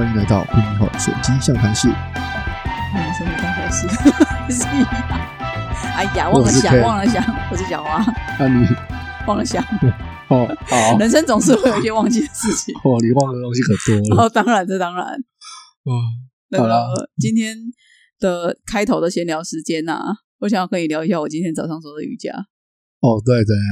[0.00, 1.86] 欢迎来到婚姻后水晶象谈室。
[1.86, 1.92] 我
[2.98, 3.86] 们生活当回事
[4.48, 4.88] 是一样。
[5.94, 8.02] 哎呀，忘了想，忘了想，我是小花，
[8.38, 8.66] 那你
[9.26, 9.62] 忘了想。
[10.30, 12.74] 哦，好人生总是会有一些忘记的事情。
[12.82, 14.24] 哦，你忘的东西可多了。
[14.24, 15.06] 哦，当然，这当然。
[15.84, 15.92] 嗯，
[16.48, 17.58] 那好啦个今天
[18.18, 20.00] 的开头的闲聊时间呐、
[20.38, 22.32] 我想要跟你聊一下我今天早上做的瑜伽。
[23.00, 23.64] 哦，对，怎样？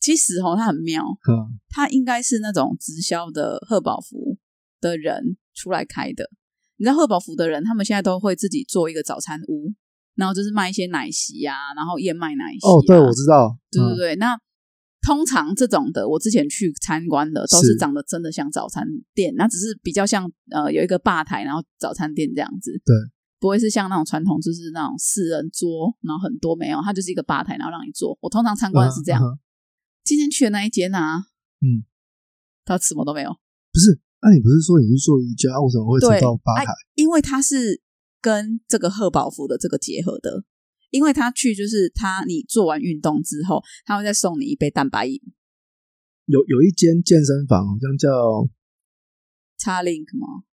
[0.00, 4.38] 其实哦，它很妙，嗯，它应该是那种直销的贺宝福
[4.80, 6.28] 的人出来开的。
[6.76, 9.72] 你知道贺宝福的人，他们现在都会自己做一个早餐屋，
[10.16, 12.70] 然后就是卖一些奶昔啊，然后燕麦奶昔、啊。
[12.70, 13.48] 哦，对，我知道。
[13.48, 14.36] 嗯对对对，那
[15.00, 22.72] 通常这种的，我之前去参观的都是是长得真的像早餐店，那只是比较像呃有一个吧台，然后早餐店这样子。
[22.84, 22.94] 对，
[23.38, 28.16] 不会是像那种传统，就是那种四人桌，然后很多没有，它就是一个吧台，然后让你坐。
[28.20, 29.22] 我通常参观的是这样。
[29.22, 29.38] 嗯嗯
[30.04, 31.18] 今天去的那一间啊，
[31.60, 31.86] 嗯，
[32.64, 33.30] 它什么都没有。
[33.72, 36.72] 不是，那你不是说你去做瑜伽，为什么会对走到吧台哎？
[36.94, 37.82] 因为它是
[38.20, 40.44] 跟这个贺宝福的这个结合的，
[40.90, 45.20] 因为他去就是他你做完运动之后，他会再送你一杯蛋白饮。
[46.26, 48.08] 有有一间健身房，好像叫
[49.58, 50.46] 叉 link 吗？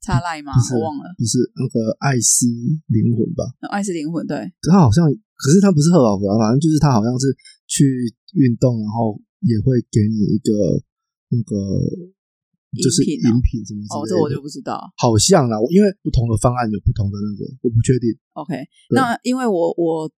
[0.00, 0.52] 叉 line 吗？
[0.54, 1.10] 我忘了。
[1.18, 2.46] 不是那个爱斯
[2.86, 3.42] 灵魂吧？
[3.74, 4.38] 爱斯灵魂，对，
[4.70, 5.02] 他好像，
[5.34, 7.34] 可是他不是贺宝福啊，反正就是他好像是
[7.66, 7.82] 去
[8.38, 10.78] 运动，然后也会给你一个
[11.34, 11.56] 那个
[12.82, 13.80] 就是饮品什么。
[13.90, 14.80] 哦，这我就不知道。
[14.96, 18.10] 好像啦，我因为不同的方案有不同的那个，我不确定。
[18.34, 18.54] OK，
[18.90, 20.10] 那因为我我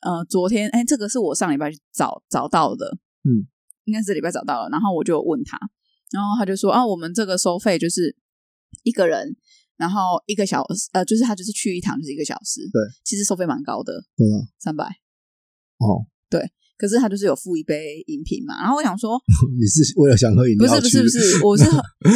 [0.00, 3.46] 呃昨天哎，这个是我上礼拜去找找到的，嗯，
[3.84, 5.58] 应该是这礼拜找到了，然后我就问他，
[6.10, 8.16] 然后他就说啊，我们这个收费就是
[8.82, 9.36] 一个人，
[9.76, 14.48] 然后一个小时，呃，就是他就是去一趟就是一个小时，对，其实收费蛮高的，对啊？
[14.58, 14.84] 三百，
[15.78, 16.06] 哦，
[16.82, 19.14] 可是他就是有附一杯饮品嘛，然后我想说，
[19.54, 21.64] 你是为了想喝饮不料不是不是不是，我是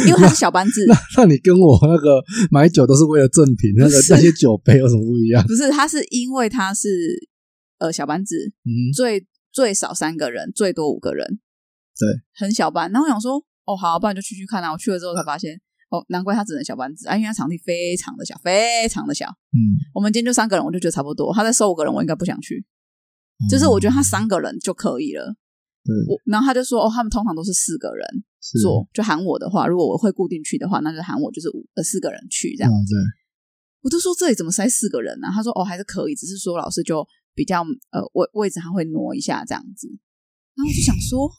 [0.05, 5.41] 因为他是小班制， 那那你跟我那个买酒都是为了赠品，那个那些酒杯有什么不一样？
[5.47, 6.89] 不是，他是因为他是
[7.79, 11.39] 呃小班制，嗯，最最少三个人，最多五个人，
[11.97, 12.91] 对，很小班。
[12.91, 14.73] 然后我想说，哦，好，不然就去去看啊。
[14.73, 15.55] 我去了之后才发现，
[15.91, 19.27] 哦，难怪他只能小班制啊，因为他场地非常的小，非常的小。
[19.27, 21.33] 嗯，我们今天就三个人，我就觉得差不多。
[21.33, 22.65] 他再收五个人，我应该不想去。
[23.49, 25.29] 就是我觉得他三个人就可以了。
[25.31, 25.37] 嗯
[25.87, 28.05] 对我然后他就说，哦，他们通常都是四个人
[28.41, 32.69] 是做，就喊我的话，如果我会固定去的话，那就喊我就是五呃四个人去这样。
[32.69, 32.99] 哦，对，
[33.83, 37.61] 我就说这里怎么塞四个人呢、他说哦还是可以，只是说老师就比较
[37.91, 39.87] 呃位位置还会挪一下这样子。
[39.87, 41.31] 然后我就想说，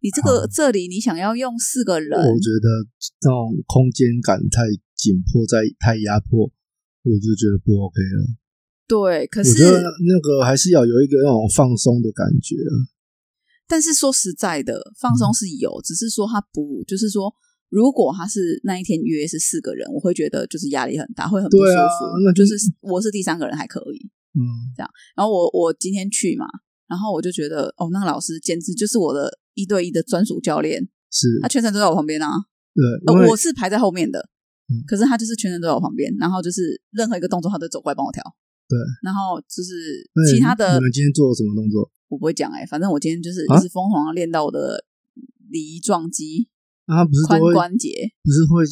[0.00, 2.88] 你这个、啊这里你想要用四个人，我觉得
[3.20, 4.64] 那种空间感太
[4.96, 6.48] 紧迫、在太压迫，
[7.04, 8.24] 我就觉得不 OK 了。
[8.86, 12.72] 对，可我觉得是那个还是要有一个那种放松的感觉啊。
[13.66, 17.34] 但是说实在的，放松是有，只是说他不就是说。
[17.72, 22.18] 如果他是那一天约是四个人，我会觉得就是压力很大，会很不舒服。
[22.22, 24.44] 那就就是我是第三个人还可以，嗯，
[24.76, 26.44] 这样然后我我今天去嘛，
[26.86, 32.28] 然后我就觉得哦，那个老师简直就是我的一对一的专属教练，是他全程都在我旁边啊。
[32.74, 34.20] 对，呃我是排在后面的
[34.68, 38.22] 嗯，可是他就是全程都在我旁边，然后就是任何一个动作他都走过来帮我调。
[38.72, 40.00] 对，然后就是
[40.32, 41.84] 其他的你们今天做了什么动作？
[42.08, 44.84] 我不会讲哎、反正我今天就是啊一直疯狂练到我的
[45.50, 46.48] 梨撞肌、
[46.86, 47.88] 啊，他不是髋关节，
[48.24, 48.64] 不是会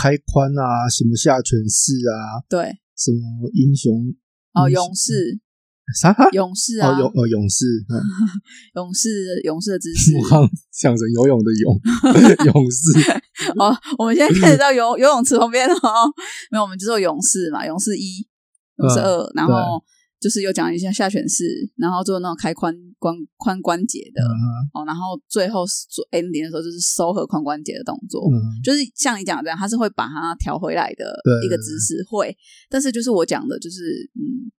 [0.00, 3.18] 开髋啊，什么下犬式啊，对，什么
[3.54, 4.14] 英雄
[4.54, 5.38] 哦，勇士，
[6.00, 6.14] 啥？
[6.32, 7.94] 勇士啊，哦，勇哦勇士，嗯
[8.74, 10.14] 勇士，勇士的姿势。
[10.18, 11.80] 我刚想成游泳的泳，
[12.46, 13.14] 勇士。
[13.58, 16.10] 哦，我们现在开始到游游泳池旁边了哦。
[16.50, 18.26] 没有，我们就做勇士嘛，勇士一，
[18.78, 19.52] 勇士二，然后
[20.20, 21.44] 就是有讲一下下犬式，
[21.76, 24.34] 然后做那种开髋关髋关节的、嗯
[24.74, 28.28] 哦，然后最后做 ending 的时候就是收合髋关节的动作。
[28.32, 31.04] 嗯，就是像你讲的这样，他是会把它调回来的
[31.44, 32.36] 一个姿势，会。
[32.68, 34.50] 但是就是我讲的，就是嗯，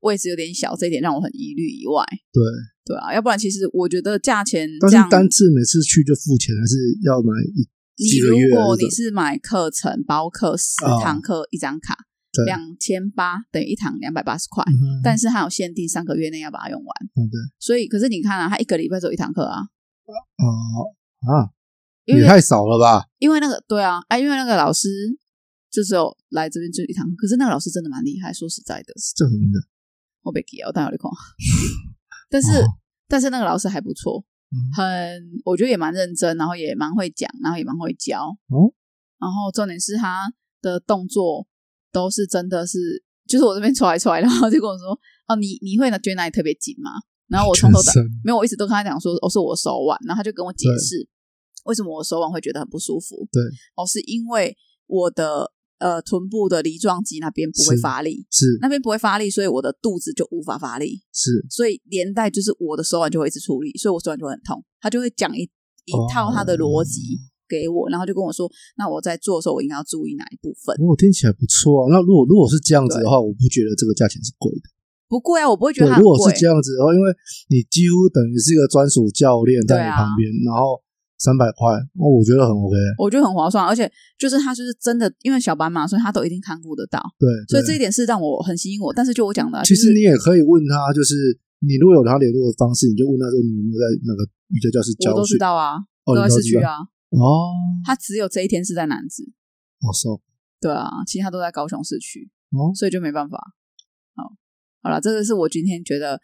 [0.00, 2.42] 位置有点小，这一点让我很疑虑以外，对。
[2.86, 4.68] 对啊，要不然其实我觉得价钱
[5.10, 7.64] 单次每次去就付钱，还是要买一
[7.96, 8.36] 你如？
[8.54, 12.04] 果你是是买课程包课十哦堂课一张卡，对
[12.46, 17.38] 两千八等于一堂两百八十块，嗯但是它有限定三个月内要把它用完，嗯对。
[17.58, 19.60] 所以可是你看啊，它一个礼拜只有一堂课啊，
[20.38, 20.90] 哦
[21.30, 21.50] 啊，
[22.04, 23.06] 也太少了吧？
[23.18, 24.88] 因为那个对啊，哎，因为那个老师
[25.70, 29.60] 就只有来这边就一堂，可是那个老师真的蛮厉害，说实在的，这很的，
[30.22, 31.10] 我被给我当有点空，
[32.30, 32.66] 但是、哦。
[33.06, 34.56] 但是那个老师还不错，嗯。
[34.72, 38.72] 很我觉得也蛮认真，然后也蛮会讲，然后也蛮会教，哦，
[39.20, 40.32] 然后重点是他
[40.62, 41.46] 的动作
[41.94, 42.76] 都是真的是，
[43.28, 44.90] 就是我这边出来出来，然后就跟我说，
[45.28, 46.90] 哦，你你会呢觉得哪里特别紧吗？
[47.28, 47.92] 然后我从头到
[48.24, 51.08] 没有，我一直都跟他讲说，哦，是我手腕，然后他就跟我解释
[51.64, 53.26] 为什么我手腕会觉得很不舒服。
[53.30, 53.40] 对，
[53.76, 54.54] 哦，是因为
[54.86, 58.58] 我的呃臀部的梨状肌那边不会发力，是。
[58.60, 61.30] 那边不会发力，所以我的肚子就无法发力，是。
[61.48, 64.62] 所以连带就是我的手腕就会一直出力，所以我手腕就会很痛。
[64.80, 65.42] 他就会讲一
[65.86, 67.18] 一哦套他的逻辑
[67.48, 70.74] 给我，然后就跟我说，那我在做的时候我应该要注意哪一部分。
[70.80, 71.92] 哦，听起来不错啊。
[71.92, 74.70] 那如果如果是这样子的话，我不觉得这个价钱是贵的。
[75.06, 76.34] 不贵啊，我不会觉得，如果是。
[76.34, 77.06] 这样子的话，因为
[77.48, 80.80] 你几乎等于是一个专属教练在你旁边，然后
[81.18, 81.70] 三百块，
[82.00, 82.74] 哦，我觉得很 OK。
[82.98, 83.86] 我觉得很划算，而且
[84.18, 88.92] 就是他就是真的，因为小白马，所以他都一定看顾得到，对，所以这一点是让我很吸引我。
[88.92, 95.38] 但是就我讲的啊，其实你也可以问他，就是你如果有他联络的方式，你就问他说你有没有在那个瑜伽教室教我都知？
[95.38, 96.82] 道啊，哦，都在市区啊。
[97.20, 97.52] 哦，
[97.84, 99.22] 他只有这一天是在南子，
[99.80, 100.20] 哦，so
[100.60, 103.38] 对啊，其他都在高雄市区，哦，所以就没办法。
[104.16, 104.24] 好，
[104.82, 106.20] 好了，这个是我今天觉得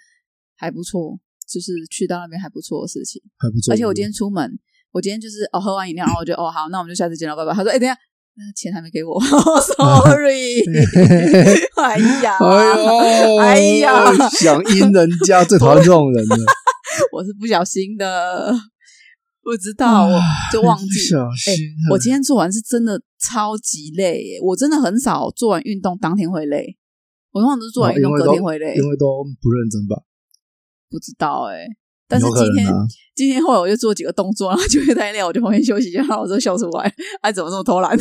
[0.56, 3.22] 还不错，就是去到那边还不错的事情。
[3.38, 3.72] 还不错。
[3.75, 4.58] 而且我今天出门，
[4.92, 7.52] 我今天就是哦喝完饮料，然后我就哦好，那我们就下次见了，拜拜。
[7.52, 7.96] 他说哎、等一下，
[8.34, 9.20] 那钱还没给我，
[9.76, 10.62] sorry。
[11.81, 12.81] 哎呀，哎
[13.25, 16.37] 呦，哎呀想阴人家最讨厌这种人了，
[17.12, 18.54] 我是不小心的，
[19.42, 20.20] 不知道，我
[20.52, 21.00] 就忘记。
[21.08, 21.56] 小哎。
[21.90, 26.76] 我今天做完是真的超级累耶，我真的很少做完运动当天会累，
[27.32, 30.02] 我通常都是做完运动隔天会累，因为都不认真吧？
[30.90, 31.66] 不知道哎。
[32.06, 32.84] 但是今天、啊
[33.14, 36.90] 今天后来我就做几个动作，然后就会太累，我就旁边休息一下，然后我就笑出来，
[37.20, 37.94] 哎， 怎么这么偷懒？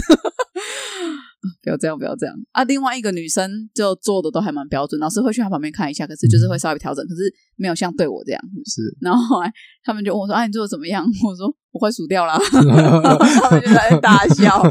[1.63, 2.63] 不要这样，不要这样啊！
[2.65, 8.41] 另外一个女生就做的都还蛮标准，老师会去她旁边看一下，可是就是会稍微调整，可是没有像对我这样。
[8.65, 9.51] 是，然后后来
[9.83, 12.33] 他们就问我说：“啊，你做的怎么样？”我说：“我快数掉了。
[12.44, 14.62] ”他们就在那大笑。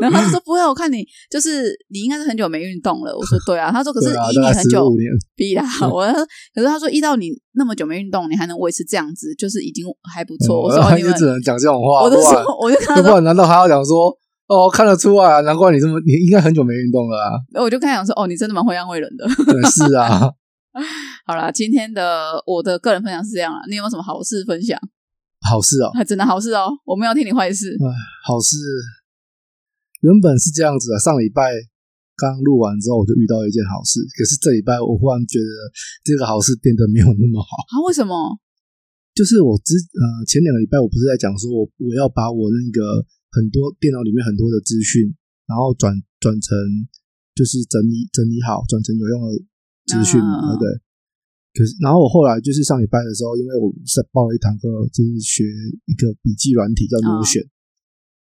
[0.00, 14.16] 然后他就说：“不会，我看你就是你应该是很久没运动了。”我说：“对啊。”他说：“可是对啊，以你很久十五年，逼啦。”我说可是他说：“依到你那么久没运动，你还能维持这样子，就是已经还不错。”我说：“哦 你只能讲这种话，我就说我就跟他说，要不然难道还要讲说？
[14.48, 17.30] 哦，看得出来啊，难怪你这么，你应该很久没运动了啊。
[17.60, 19.26] 我就跟他讲说，哦，你真的蛮会安慰人的。
[19.26, 20.30] 对是啊，
[21.26, 24.78] 好啦，今天的我的个人分享是这样了，你有没有什么好事分享？
[25.50, 27.76] 好事哦，还真的好事哦，我没有听你坏事。
[28.24, 28.56] 好事。
[30.02, 31.50] 原本是这样子啊，上礼拜
[32.16, 35.50] 刚录完之后，我就遇到一件好事，可是这礼拜我忽然觉得
[36.04, 37.48] 这个好事变得没有那么好。
[37.74, 38.14] 啊，为什么？
[39.16, 43.00] 就是我之呃前两个礼拜我不是在讲说我我要把我那个
[43.36, 45.12] 很多电脑里面很多的资讯，
[45.44, 46.56] 然后转转成
[47.36, 49.36] 就是整理整理好，转成有用的
[49.84, 50.64] 资讯对不对？
[51.52, 55.44] 可是然后我后来就是上礼拜的时候，因为我是报了一堂课，就是学
[55.84, 57.20] 一个笔记软体叫嗯。
[57.20, 57.48] Notion，、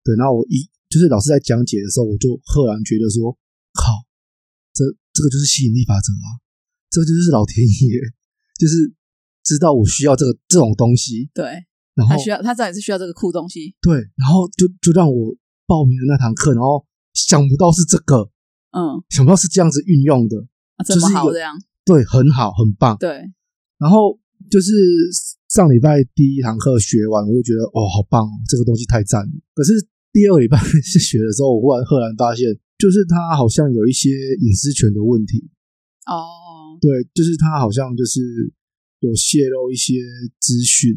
[0.03, 3.35] 对，然后我一就是老师在讲解的时候，我就赫然觉得说，
[3.75, 4.03] 靠，
[4.71, 6.43] 这这个就是吸引力法则啊，
[6.91, 7.99] 这个就是老天爷，
[8.59, 8.91] 就是
[9.43, 11.67] 知道我需要这个这种东西，对
[11.99, 13.75] 然后他需要，他知道你是需要这个酷东西。
[13.81, 15.35] 对，然后就就让我
[15.67, 18.31] 报名了那堂课，然后想不到是这个，
[18.71, 20.37] 嗯，想不到是这样子运用的，
[20.77, 21.53] 啊这么好这样。
[21.83, 22.95] 对，很好，很棒。
[22.97, 23.09] 对，
[23.77, 24.17] 然后
[24.49, 24.71] 就是
[25.49, 29.31] 上礼拜第一堂课学完，我就觉得哦，好棒哦，这个东西太赞了。
[29.53, 29.73] 可是
[30.13, 32.47] 第二个礼拜是学的时候，我忽然赫然发现，
[32.77, 34.09] 就是它好像有一些
[34.39, 35.49] 隐私权的问题。
[36.05, 38.21] 哦，对，就是它好像就是
[38.99, 39.93] 有泄露一些
[40.39, 40.93] 资讯，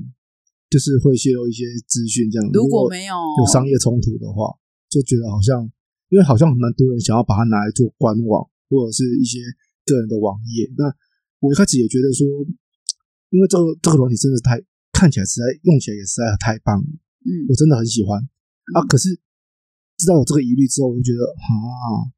[0.72, 2.48] 就是会泄露一些资讯这样。
[2.56, 4.48] 如果没有有商业冲突的话，
[4.88, 5.68] 就觉得好像，
[6.08, 8.40] 因为好像蛮多人想要把它拿来做官网
[8.72, 9.44] 或者是一些
[9.84, 10.72] 个人的网页。
[10.80, 10.88] 那
[11.44, 12.24] 我一开始也觉得说，
[13.28, 14.56] 因为这个这个软体真的太
[14.96, 16.88] 看起来实在用起来也实在太棒了，
[17.28, 18.16] 嗯我真的很喜欢
[18.72, 18.80] 啊。
[18.88, 19.12] 可是
[20.00, 22.08] 知道有这个疑虑之后，我就觉得啊，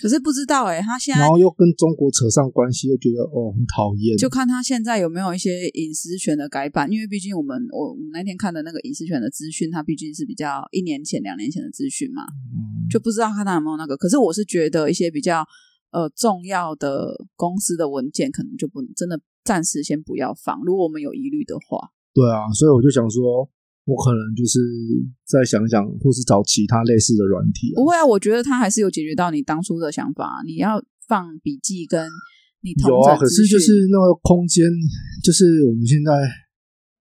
[0.00, 4.16] 可是不知道哎、他现在然后又跟中国扯上关系，又觉得哦很讨厌。
[4.16, 13.96] 就看他现在有没有一些隐私权的改版，因为毕竟我们我我们那天看的那个隐私权的资讯，它毕竟是比较一年前、两年前的资讯嘛，嗯就不知道看他有没有那个。
[13.96, 15.44] 可是我是觉得一些比较
[15.90, 20.60] 呃重要的公司的文件，可能就不能真的暂时先不要放。
[20.64, 23.48] 如果我们有疑虑的话，对啊，所以我就想说，
[23.88, 24.60] 我可能就是
[25.24, 27.88] 再想想，或是找其他类似的软体、啊不。
[27.88, 30.44] 会啊，我觉得它还是有解决到你当初的想法。
[30.44, 30.76] 你要
[31.08, 32.04] 放笔记跟
[32.60, 34.68] 你同有啊，可是就是那个空间，
[35.24, 36.12] 就是我们现在，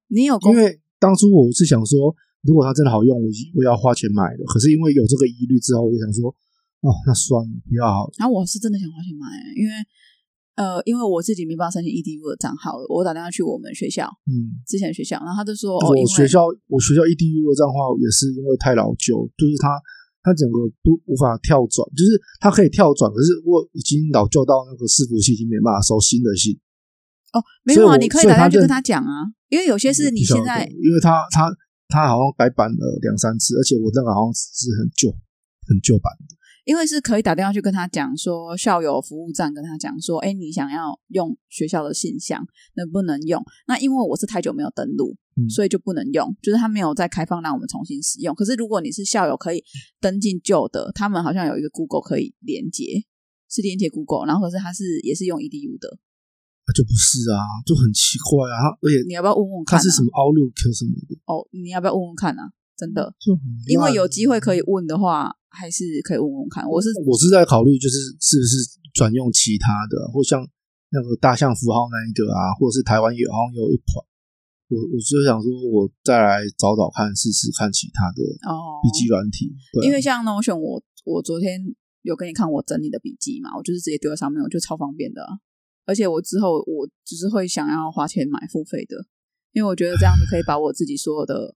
[0.08, 2.16] 你有空因为当初我是想说，
[2.48, 3.28] 如果它真的好用，我
[3.60, 4.46] 我要花钱买的。
[4.48, 6.32] 可是因为有这个疑虑之后，我就想说，
[6.80, 8.14] 哦，那算了，不要好了。
[8.18, 9.28] 然后我是真的想花钱买，
[9.60, 9.74] 因为
[10.58, 19.78] 呃，因为我自己没办法申请 EDU 的账号了，我打电话去我们学校嗯，之前的学校，然后他就说哦，我学校我学校 EDU 的账号也是因为太老旧，就是它
[20.26, 26.58] 它整个不无法跳转，就是它可以跳转，可是我已经老旧到那个伺服器已经没办法收新的信。
[27.38, 31.54] 哦，没有啊，你可以打电话去跟他讲啊，因为有些是你现在因为他他
[31.88, 35.12] 他好像改版了两三次，而且我那个好像是很旧，
[35.70, 36.37] 很旧版的。
[36.68, 42.46] 因为是可以打电话去跟他讲说，校友服务站跟他讲说，哎，你想要用学校的信箱，
[42.76, 43.42] 能不能用？
[43.68, 45.16] 那因为我是太久没有登录，
[45.50, 48.36] 所以就不能用，就是他没有再开放让我们重新使用。
[48.36, 49.64] 可是如果你是校友，可以
[50.02, 52.84] 登进旧的，他们好像有一个 Google 可以连接，
[53.50, 55.98] 是连接 Google，然后可是他是也是用 EDU 的，
[56.68, 58.76] 那就不是啊，就很奇怪啊。
[58.82, 59.80] 而且你要不要问问看？
[59.80, 61.16] 它是什么 Outlook 什么的？
[61.28, 62.52] 哦，你要不要问问看啊？
[62.78, 63.32] 真的，就
[63.72, 65.34] 因为有机会可以问的话。
[65.58, 68.54] 还是可以问问看，我是我是在考虑，就是是不是
[68.94, 70.46] 转用其他的，或像
[70.92, 74.06] 那个大象符号那一个啊，或者是台湾也好像有一款，
[74.70, 79.50] 我我就想说，我再来找找看，试试看其他的哦笔记软体。
[79.84, 81.60] 因为像 Notion，我我昨天
[82.04, 85.26] 有给你看我整理的笔记嘛，我就是直接丢在上面，我觉得超方便的。
[85.86, 89.08] 而且我之后我只是会想要花钱买付费的，
[89.54, 91.56] 因为我觉得这样子可以把我自己所有的。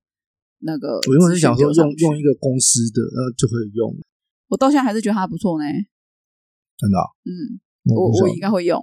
[0.62, 3.94] 那个，我原本是想说用用一个公司的，然后就可以用。
[4.50, 5.66] 我到现在还是觉得它不错呢。
[6.78, 6.98] 真的？
[7.26, 7.60] 嗯，
[7.96, 8.78] 我我应该会用。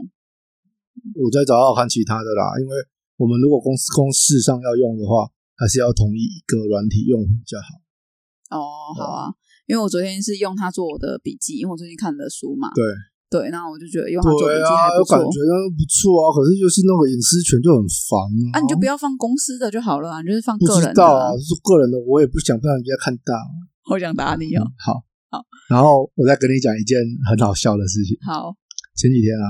[1.15, 2.75] 我再找找看其他的啦，因为
[3.17, 8.59] 我们如果公司公事上要用的话，还是要统一一个软体用比较好。
[8.59, 8.63] 哦，
[8.95, 9.35] 好啊，
[9.67, 12.71] 因为我昨天是用它做我的笔记，因为我最近看的书嘛。
[12.75, 12.85] 对。
[13.31, 15.37] 对，那我就觉得用他做笔记还不错，感觉
[15.77, 16.33] 不错啊。
[16.33, 18.17] 可是就是那个隐私权就很烦
[18.49, 18.57] 啊。
[18.57, 21.05] 啊，你就不要放公司的就好了啊，你就是放个人的。
[21.05, 23.37] 啊，是个人的，我也不想让人家看到。
[23.93, 24.65] 我想打你哦。
[24.81, 25.45] 好，好。
[25.69, 26.97] 然后我再跟你讲一件
[27.29, 28.17] 很好笑的事情。
[28.25, 28.57] 好。
[28.97, 29.47] 前几天啊，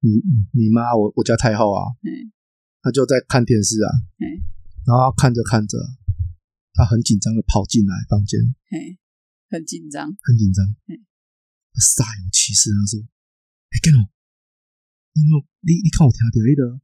[0.00, 0.16] 你
[0.56, 2.32] 你妈我我家太后啊，嗯，
[2.80, 4.24] 她就在看电视啊，嗯，
[4.88, 5.76] 然后看着看着，
[6.72, 8.40] 她很紧张的跑进来房间，
[8.72, 8.96] 嘿，
[9.50, 11.04] 很紧张，很紧张，嗯。
[11.80, 13.00] 煞有其事，他说
[13.72, 14.04] ：“哎，干哦，
[15.16, 16.80] 你有你你看我听到迄个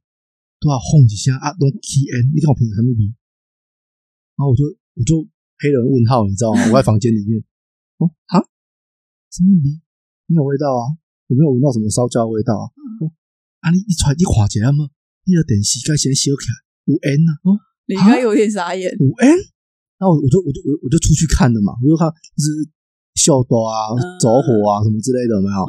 [0.57, 3.13] 都要轰一下啊，拢起烟你看我平常什么笔？
[4.35, 4.65] 然后我就
[4.97, 5.21] 我就
[5.61, 6.65] 黑人问号，你知道吗？
[6.69, 7.37] 我在房间里面，
[8.01, 8.41] 哦哈，
[9.29, 9.77] 什么笔？
[10.25, 10.97] 没有味道啊，
[11.29, 12.65] 有没有闻到什么烧焦的味道啊？
[13.05, 13.13] 哦，
[13.61, 14.89] 啊你一出来你看一下嘛，
[15.25, 16.55] 你的电视该先烧起来，
[16.89, 17.31] 有 N 啊？
[17.45, 19.37] 哦，你应该有点傻眼，有 N。
[19.99, 22.71] 然后我就我就我我就出去看了嘛，我就看就是。”
[23.19, 23.91] 锈斗啊，
[24.23, 25.59] 走火啊，什么之类的，没有？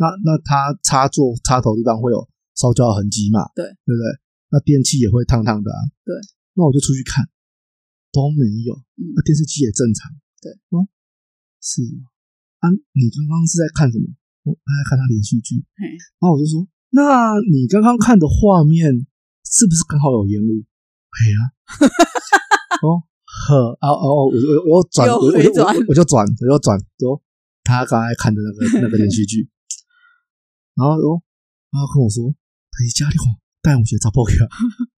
[0.00, 2.24] 那那它插座插头地方会有
[2.56, 3.44] 烧焦的痕迹嘛？
[3.52, 4.04] 对，对不对？
[4.48, 5.78] 那电器也会烫烫的啊。
[6.08, 6.16] 对，
[6.56, 7.28] 那我就出去看，
[8.12, 8.72] 都没有。
[8.96, 10.08] 那电视机也正常。
[10.40, 10.88] 对，哦，
[11.60, 12.72] 是啊。
[12.96, 14.08] 你刚刚是在看什么？
[14.48, 15.60] 我在看他连续剧。
[16.18, 16.64] 然后我就说，
[16.96, 19.04] 那你刚刚看的画面
[19.44, 20.64] 是不是刚好有烟雾？
[21.12, 21.40] 嘿啊。
[22.86, 23.04] 哦。
[23.48, 27.20] 呵，哦哦，我我我转，我我我就转，我就转，说
[27.64, 29.48] 他刚才看的那个那个连续剧，
[30.74, 31.20] 然后哦，
[31.72, 32.32] 然后跟我说，
[32.70, 33.24] 他家里话
[33.62, 34.48] 带我去找啊，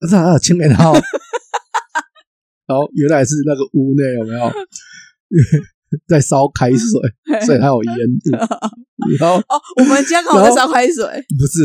[0.00, 0.93] 那是啊，青年号，
[2.66, 4.52] 然后原来是那个屋内有没有？
[6.09, 7.00] 在烧开水，
[7.47, 8.31] 所以还有烟雾，
[9.21, 11.05] 然后哦，我们家刚好在烧开水，
[11.38, 11.62] 不是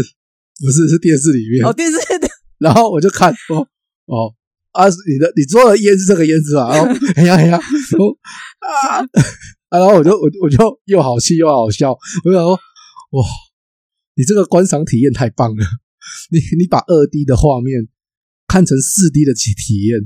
[0.61, 1.65] 不是是电视里面。
[1.65, 1.97] 哦，电视。
[2.19, 2.27] 的，
[2.59, 3.67] 然后我就看哦
[4.05, 4.33] 哦。
[4.71, 6.69] 啊，你的你做的烟是这个烟是吧？
[6.73, 9.03] 然后 哎呀哎呀， 啊，
[9.69, 11.91] 然后我就我我就又好气又好笑，
[12.25, 13.25] 我想说哇，
[14.15, 15.65] 你这个观赏体验太棒了，
[16.31, 17.87] 你你把二 D 的画面
[18.47, 19.99] 看成四 D 的体体验，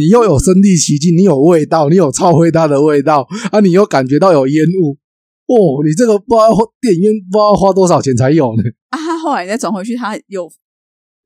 [0.00, 4.98] 你又有身临其境，你有味道，你有超会大的味道啊，你又感觉到有烟雾，
[5.46, 6.50] 哦，你这个不知道
[6.80, 8.62] 电影院不知道花多少钱才有呢？
[8.90, 10.50] 啊，他后来再转回去，他有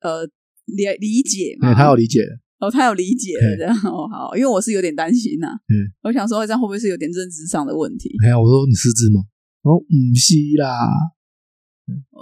[0.01, 0.25] 呃
[0.67, 1.75] 理理解吗？
[1.75, 2.21] 他有理解。
[2.59, 5.49] 哦，他有理解这样哦，好，因为我是有点担心呐。
[5.69, 8.11] 嗯，我想说这样会不会是有点认知上的问题？
[8.23, 9.21] 没有，我说你失智吗？
[9.63, 10.73] 哦，不是啦。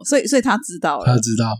[0.04, 1.54] 所以，所以他知道了，他知道。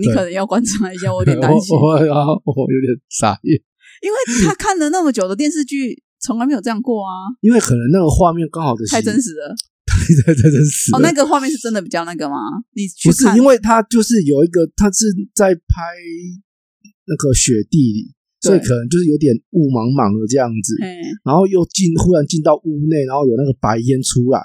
[0.00, 1.76] 你可能要观察一下，我有点担心。
[1.76, 3.54] 我我有点傻眼，
[4.02, 7.12] 因为他看了那么久的电视剧，从来没有这样过啊。
[7.42, 9.54] 因为可能那个画面刚好的太真实了，
[10.26, 10.90] 太太真实。
[10.96, 12.36] 哦，那个画面是真的比较那个吗？
[12.74, 15.60] 你不是，因为他就是有一个，他是在拍。
[17.06, 20.74] 那个雪地里，所以可能就是有点雾茫茫的这样子，
[21.24, 24.40] 然后又进忽然进到屋内，然后有那个白烟出来，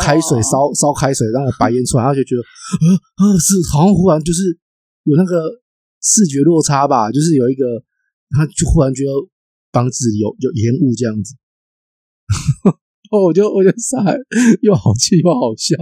[0.00, 2.86] 开水烧烧开水，那个白烟出来，他就觉得呃
[3.26, 4.56] 呃是好像忽然就是
[5.04, 5.62] 有那个
[6.02, 7.82] 视觉落差吧，就是有一个
[8.30, 9.10] 他就忽然觉得
[9.72, 11.34] 房子有有烟雾这样子，
[13.10, 14.02] 哦，我就我就傻，
[14.62, 15.76] 又好气又好笑，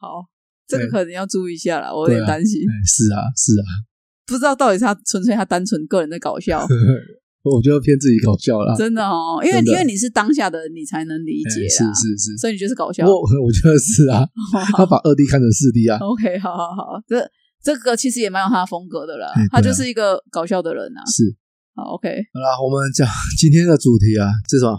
[0.00, 0.28] 好，
[0.66, 3.91] 这个可能要注意一下了，我有点担心，是啊是啊。
[4.32, 6.64] 不知道到底是他纯粹他单纯个人的搞笑，
[7.44, 13.04] 我觉得偏自己搞笑啦，真的哦，因为因为你是当下的，你才能理解，是是是，所以你就是搞笑。
[13.04, 13.12] 我
[13.44, 14.24] 我觉得是啊，
[14.74, 15.98] 他把二 D 看成四 D 啊。
[15.98, 17.28] OK，好好好，这
[17.62, 21.04] 这个其实也蛮有他的风格的啦，他就是一个搞笑的人啊。
[21.04, 21.36] 是，
[21.74, 23.06] 好，OK，好啦，我们讲
[23.38, 24.78] 今天的主题啊，是什么？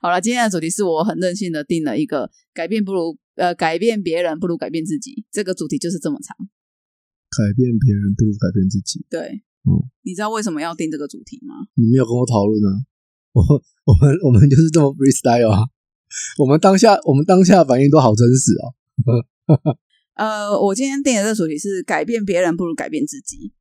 [0.00, 6.36] 好了，今天的主题是我很任性的定了一个改变不如呃改变别人不如改变自己，这个主题就是这么长。
[7.30, 9.04] 改变别人不如改变自己。
[9.10, 11.66] 对，嗯，你知道为什么要定这个主题吗？
[11.74, 12.86] 你没有跟我讨论啊？
[13.36, 13.42] 我
[13.84, 15.60] 我们我们就是这么 freestyle 啊！
[16.38, 18.72] 我们当下我们当下反应都好真实哦。
[20.16, 23.52] 呃，我今天定的这个主题是改变别人不如改变自己。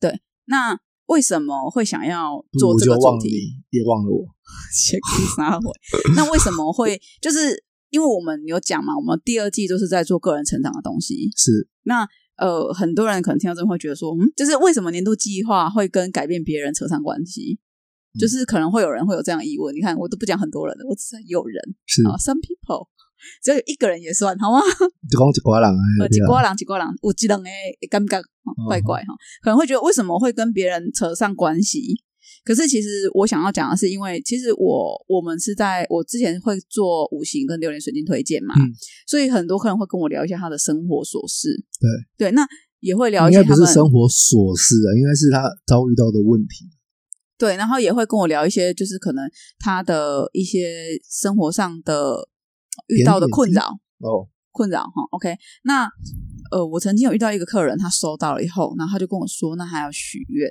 [0.00, 0.76] 对，那
[1.06, 3.62] 为什么会想要做这个主题？
[3.70, 4.26] 也忘了我，
[4.74, 4.98] 先
[5.36, 5.70] 撒回。
[6.16, 7.00] 那为什么会？
[7.22, 11.30] 就是因为我们有讲嘛，我们第二季都是在做个人成长的东西。
[11.36, 17.58] 是那呃，很多人可能听到这会觉得说，嗯，就是为什么年度计划会跟改变别人扯上关系？
[18.18, 19.74] 就是可能会有人会有这样疑问。
[19.74, 22.88] 你看，我都不讲很多人，我只是有人是啊，some people。
[23.42, 24.60] 只要有一个人也算好吗？
[25.10, 27.50] 就讲一瓜人啊，几瓜人一瓜人，我几人诶，
[27.90, 28.22] 尴尬
[28.68, 29.08] 怪怪哈，
[29.42, 32.00] 可能会觉得为什么会跟别人扯上关系？
[32.48, 38.54] 可是其实我想要讲的是，因为其实我我们是在我之前会做五行跟榴莲水晶推荐嘛，
[39.06, 41.54] 所以很多客人会跟我聊一下他的生活琐事。
[42.16, 42.48] 对对，那
[42.80, 46.64] 也会聊一些他们生活琐事啊，应该是他遭遇到的问题。
[47.36, 52.30] 对，然后也会跟我聊一些，就是可能他的一些生活上的。
[52.86, 55.36] 遇到的困扰哦，困扰哈，OK。
[55.62, 55.88] 那
[56.50, 60.50] 呃，我曾经有遇到一个客人，他收到了以后，然后他就跟我说，那他要许愿，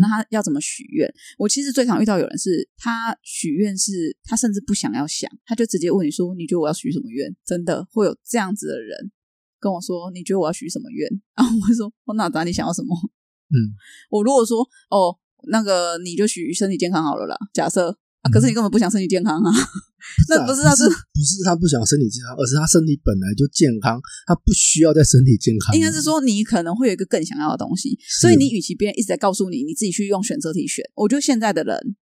[0.00, 1.08] 那他要怎么许愿？
[1.38, 7.34] 我其实最常遇到有人是，他许愿是，他甚至不想要想，他就直接问你说，你觉得我要许什么愿？
[7.46, 9.10] 真的会有这样子的人
[9.58, 11.08] 跟我说，你觉得我要许什么愿？
[11.34, 12.94] 然后我会说，我哪知道你想要什么？
[13.48, 13.56] 嗯，
[14.10, 14.60] 我如果说
[14.90, 15.16] 哦，
[15.48, 17.36] 那个你就许身体健康好了啦。
[17.54, 17.96] 假设。
[18.28, 19.50] 可是你根本不想身体健康啊？
[20.30, 25.74] 那不是他是不是他不想身体健康，而是他身体本来就健康，他不需要在身体健康。
[25.74, 30.84] 应该是说你可能会有一个更想要的东西，所以你与其别人一直在告诉你，你自己去用选择题选。
[30.94, 31.96] 我觉得现在的人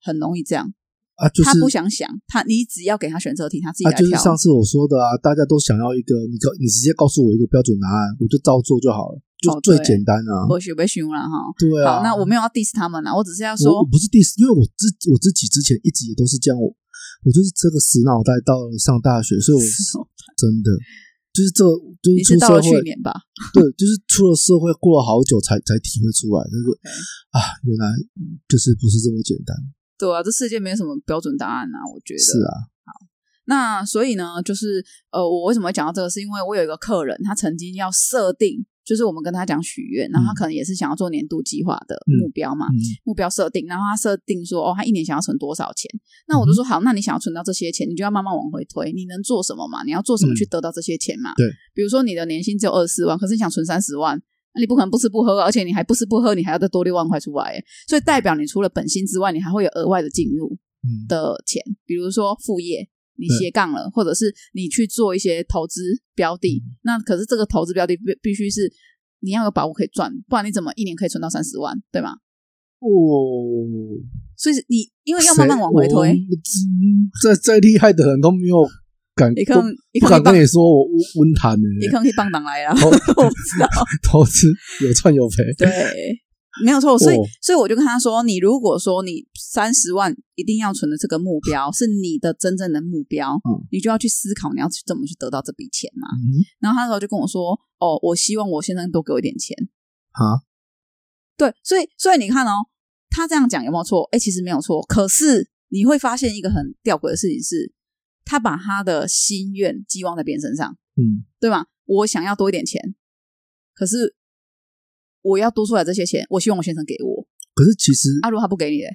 [0.00, 0.72] 很容易这样
[1.16, 9.20] 啊，就是他不想想，他你只要给他选择题，他自己来就是上次我说的啊，大家都想要一个，你你直接告诉我一个标准答案，我就照做就好了。
[9.44, 11.52] 就最简单啊，我学被凶了哈。
[11.58, 19.62] 对啊，好，那我没有要 diss 他们啊，我只是要说，不是 diss，因为我自我自己之前一直也都是这样，我我就是这个死脑袋，到了上大学，所以我
[20.36, 20.72] 真的
[21.32, 21.64] 就是这
[22.00, 23.12] 就是出社会去年吧，
[23.52, 26.66] 对，就是出了社会过了好久才才体会出来，就是
[27.32, 27.90] 啊，原来
[28.48, 29.56] 就是不是这么简单。
[29.98, 32.70] 对啊，这世界没有什么标准答案啊，我觉得是啊。
[32.84, 32.92] 好，
[33.46, 38.66] 那所以呢，就是呃，我为什么会讲到这个，是因为我有一个客人，他曾经要设定。
[38.84, 42.66] 就是我们跟他讲许愿，然后他可能也是想要做年度计划的目标嘛，
[43.04, 45.90] 目标设定，然后他设定说，哦，他一年想要存多少钱？
[46.28, 49.82] 那我就说好，那你想要存到这些钱，你就要慢慢往回推，你能做什么嘛？
[49.84, 51.32] 你要做什么去得到这些钱嘛？
[51.34, 54.20] 对，比如说你的年薪只有二十四万，可是你想存三十万，
[54.54, 60.56] 那你不可能不吃不喝，而且你还不吃不喝，你还要再多六万块出来，所以代表你除了本薪之外，你还会有额外的进入
[61.08, 62.88] 的钱，比如说副业。
[63.16, 65.80] 你斜杠了，或者是你去做一些投资
[66.14, 68.72] 标的，那可是这个投资标的必必须是
[69.20, 72.10] 你要有把握可以赚，不然你怎么一年可以存到三十万，对吗？
[72.80, 72.88] 哦，
[74.36, 76.18] 所以你因为要慢慢往回推，
[77.22, 78.56] 再再厉害的人都没有
[79.14, 79.32] 敢，
[80.00, 83.68] 不敢跟你说我温谈的，你可能可以帮党来啊，我知道，
[84.04, 84.52] 投资
[84.84, 86.23] 有赚有赔，对。
[86.62, 93.36] 没有错，所以所以我就跟他说：“你如果说你三十万一定要存的这个目标是你的真正的目标，
[93.72, 96.06] 你就要去思考你要去怎么去得到这笔钱嘛。”
[96.60, 99.56] 然后他那时候就跟我说：“哦，我希望我先生多给我一点钱。”
[100.14, 100.46] 啊，
[101.36, 102.66] 对，所以所以你看哦，
[103.10, 104.04] 他这样讲有没有错？
[104.12, 104.80] 哎，其实没有错。
[104.82, 107.72] 可是你会发现一个很吊诡的事情是，
[108.24, 111.66] 他把他的心愿寄望在别人身上，嗯，对吧？
[111.86, 112.94] 我想要多一点钱，
[113.74, 114.14] 可是。
[115.24, 117.26] 我要多出来这些钱，我希望我先生给我。
[117.54, 118.88] 可是其实阿如他不给你嘞，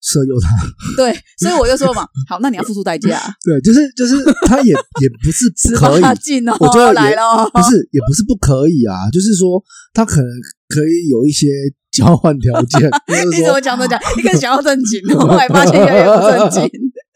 [0.00, 0.48] 色诱他。
[0.94, 3.18] 对，所以我就说嘛，好，那你要付出代价。
[3.44, 4.14] 对，就是就是
[4.46, 6.02] 他也 也不是不可以，
[6.60, 9.62] 我觉得来了，不是也不是不可以啊，就是说
[9.94, 10.28] 他可能
[10.68, 11.46] 可以有一些
[11.90, 12.82] 交换条件。
[13.32, 16.70] 你怎么讲都讲，一个想要正经，后来发现越来越不正经。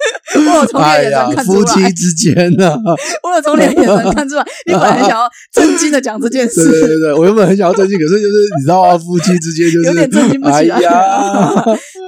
[0.34, 2.76] 我有从脸眼神看出来，夫妻之间呢，
[3.22, 10.80] 我有从脸眼神看出来， 你本来想要震惊的讲这件事，对对对，我原本很想要震惊，可是就是你知道啊，夫妻之间就是有点震惊不起来。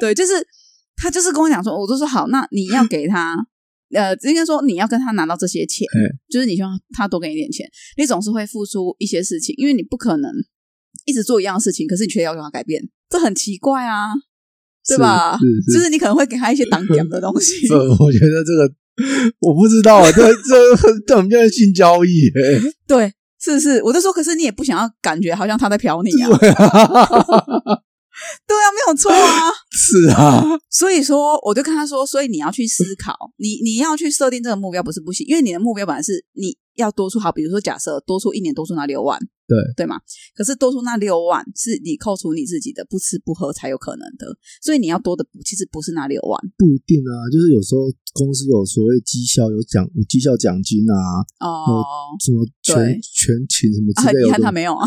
[0.00, 0.32] 对，就是
[0.96, 3.34] 他就是跟我讲说，我就说好，那你要给他，
[3.94, 5.86] 呃，应该说你要跟他拿到这些钱，
[6.30, 10.30] 就是你希望他多给你点钱，你总是会付出一些事情，因为你不可能
[11.06, 14.12] 一直做一样的事情，可是你却要求他改变，这很奇怪啊。
[14.88, 15.38] 对吧？
[15.72, 17.66] 就是你可能会给他一些挡点的东西。
[17.68, 18.70] 这我觉得这个
[19.40, 22.30] 我不知道啊，这这这我们叫性交易。
[22.86, 26.30] 对，是是，我就说，可是你也不想要感觉好像他在嫖你啊。
[28.46, 29.50] 对啊，没有有错啊。
[29.70, 39.96] 是啊， 所以说，我就跟他说，所以你要去思考，你你要去设定这个目标不是不行，因为你的目标本来是你要多出好，比如说假设多出一年多出那六万，对对吗？
[40.34, 44.26] 可是多出那六万是你扣除你自己的不吃不喝才有可能的，
[44.62, 47.82] 所以你要多的补，其实不是那六万不一定啊，就是有时候
[48.14, 50.96] 公司有所谓绩效有奖有绩效奖金啊，
[51.40, 51.84] 哦。
[52.24, 52.76] 什么全
[53.14, 54.86] 全勤什么之类的，憾他没有啊，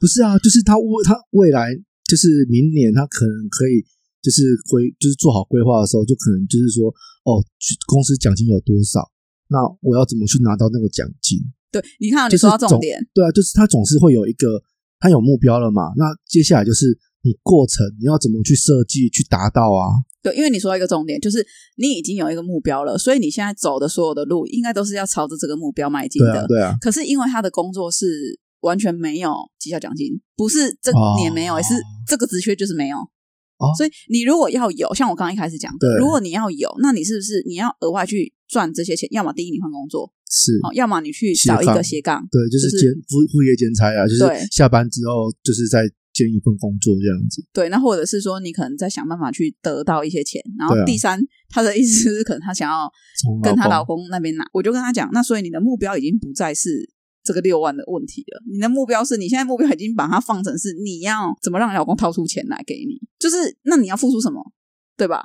[0.00, 1.70] 不是啊，就是他未他未来
[2.14, 3.82] 就是明年他可能可以
[4.22, 6.86] 就是规就是做好规划的时候，就可能就是说
[7.26, 7.42] 哦，
[7.90, 9.02] 公司奖金有多少，
[9.48, 11.42] 那我要怎么去拿到那个奖金？
[11.72, 14.62] 对，你看你说到重点，对啊，就是他总是会有一个
[15.00, 19.98] 他有目标了嘛，那接下来就是你过程你要怎么去设计去达到啊？
[20.22, 21.44] 对，因为你说到一个重点，就是
[21.76, 26.32] 你已经有一个目标了，所以你现在走的所有的路，应该都是要朝着这个目标迈进的。
[26.32, 31.74] 对啊，对啊，可是因为他的工作是完全没有绩效奖金，不是这哦年没有，也是
[32.08, 32.96] 这个职缺就是没有。
[32.96, 39.08] 哦所以你如果要有，像我刚刚一开始讲的，如果你要有，那你是不是你要额外去赚这些钱？
[39.12, 40.58] 要么第一你换工作，是。
[40.64, 42.26] 好，要么你去找一个斜杠。
[42.32, 47.46] 对，就是就是兼副副业兼差啊，就是下班之后就是在兼一份工作这样子。
[47.52, 52.90] 对，那或者是说你可能在想办法去得到一些钱，然后第三，他的意思是可能他想要
[53.22, 56.90] 从跟她老公公那边拿，我就跟他讲，那所以你的目标已经不再是
[57.24, 64.52] 这个六万的问题了，你的目标是你现在目标已经把它放成是你要怎么让你老公掏出钱来给你，就是那你要付出什么，
[64.96, 65.22] 对吧？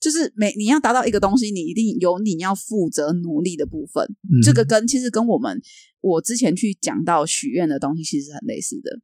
[0.00, 4.02] 就是每你要达到一个东西，你一定有你要负责努力的部分。
[4.30, 5.60] 嗯这个跟其实跟我们
[6.00, 9.00] 我之前去讲到许愿的东西其实是很类似的。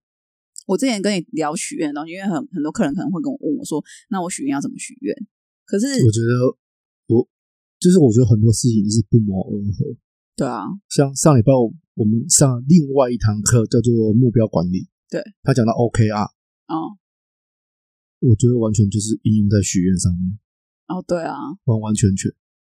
[0.67, 5.15] 我之前跟你聊许愿的东西，因为很很多客人可能会跟我问我说，那我许愿要怎么许愿？
[5.67, 6.57] 可是我觉得
[7.09, 7.29] 我
[7.79, 9.97] 就是我觉得很多事情是不谋而合。
[10.37, 15.23] 对啊，像上礼拜我我们上另外一堂课叫做目标管理，对。
[15.43, 16.27] 他讲到 OKR，
[16.69, 16.99] 哦。
[18.21, 20.39] 我觉得完全就是应用在许愿上面，
[20.89, 22.31] 哦，对啊，完完全全。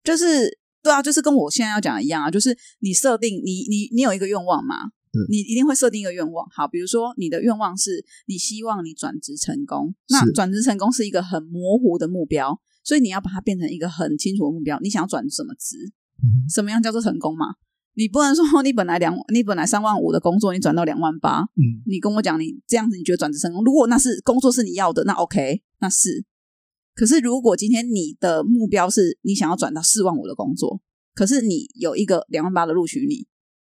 [0.05, 4.77] 就是对啊，就是跟我现在要讲的一样啊，就是你设定你你你有一个愿望嘛？
[5.13, 6.47] 对，你一定会设定一个愿望。
[6.51, 10.33] 好，比如说你的愿望是你希望你转职成功，那是。
[10.33, 14.79] 转职成功是一个很模糊的目标，所以你要把它变成一个很清楚的目标。
[14.81, 15.93] 你想要转什么职？
[16.23, 17.47] 嗯什么样叫做成功嘛？
[17.95, 23.65] 你不能说你本来两你本来三万五的工作，你转到两万八，嗯，你跟我讲你这样子你觉得转职成功？
[23.65, 26.25] 如果那是工作是你要的，那 OK，那是。
[26.95, 30.81] 可是如果今天你的目标是你想要转到四万五的工作，
[31.15, 33.27] 可是你有一个两万八的录取你，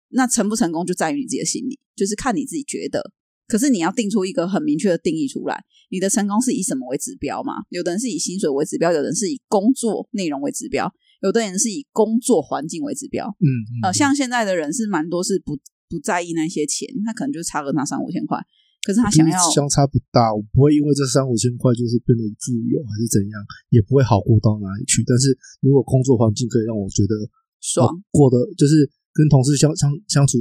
[0.10, 3.12] 那成不成功就在于你自己的心理，就是看你自己觉得。
[3.48, 7.54] 可是你要定出一个很明确的定义出来，你的成功是以什么为指标嘛？
[7.70, 13.28] 有的人是以薪水为指标，有的人是以工作内容为指标，有的人是以工作环境为指标。
[13.40, 13.48] 嗯
[13.84, 15.58] 呃，像现在的人是蛮多是不
[15.90, 18.38] 不在意那些钱，他可能就差个那三五千块，
[18.84, 23.36] 可是他想要相差不大，我不会因为这三五千块就是变得富有还是怎样，
[23.70, 25.04] 也不会好过到哪里去。
[25.08, 27.16] 但是如果工作环境可以让我觉得
[27.60, 30.38] 爽哦过得就是跟同事相相相处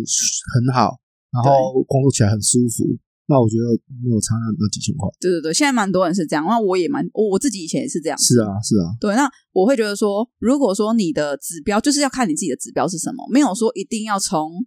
[0.53, 1.01] 很好，
[1.33, 3.65] 然后工作起来很舒服，那我觉得
[4.03, 5.09] 没有差那那几千块。
[5.21, 8.17] 对对对，现在蛮多人是这样，那我也蛮我我自己以前也是这样。
[8.19, 14.65] 是啊，是啊，对，那我会觉得说，如果说你的指标就是要看你自己的指标是什么，没有说一定要从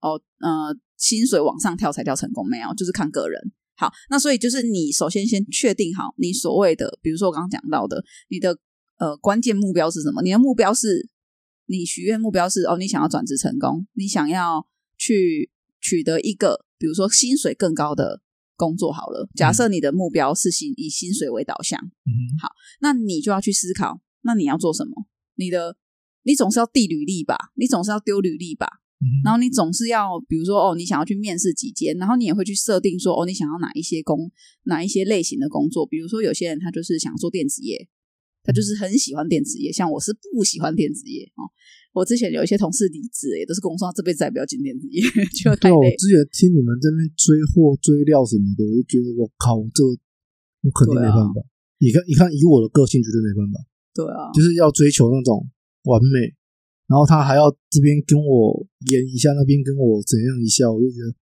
[0.00, 3.40] 哦呃薪水往上跳才叫成功，没有，就是看个人。
[3.74, 8.56] 好，那所以就是你首先先确定好你所谓的，比如说我刚刚讲到的，你的
[8.98, 10.22] 呃关键目标是什么？
[10.22, 11.08] 你的目标是
[11.66, 14.66] 你许愿目标是哦，你想要转职成功，你想要
[14.98, 18.20] 去取得一个比如说薪水更高的
[18.56, 19.28] 工作好了。
[19.36, 22.10] 假设你的目标是薪以薪水为导向，嗯，
[22.42, 22.48] 好
[22.80, 25.06] 那你就要去思考，那你要做什么？
[25.36, 25.76] 你的
[26.24, 28.66] 你总是要递履历吧，你总是要丢履历吧，
[28.98, 34.30] 嗯然后你总是要，比如说哦，你想要去面试几间，然后你也会去设定说哦，你想要哪一些工，
[34.64, 37.88] 哪一些类型的工作，比如说有些人他就是想做电子业，
[38.42, 41.46] 他就是很喜欢电子业，像我是不喜欢电子业哦。
[41.92, 45.02] 我之前有一些同事离职，也都是跟我说他这辈子再也不要进电子业，
[45.36, 45.84] 觉得太对啊，我。
[46.00, 51.36] 之前听你们这边追货追料什么的，我就觉得我靠，这我肯定没办法。
[51.78, 53.60] 你看，你看，以我的个性绝对没办法，
[53.92, 55.44] 对啊，就是要追求那种
[55.84, 56.32] 完美，
[56.88, 61.12] 然后他还要这边跟我演一下，那边跟我怎样一下，我就觉得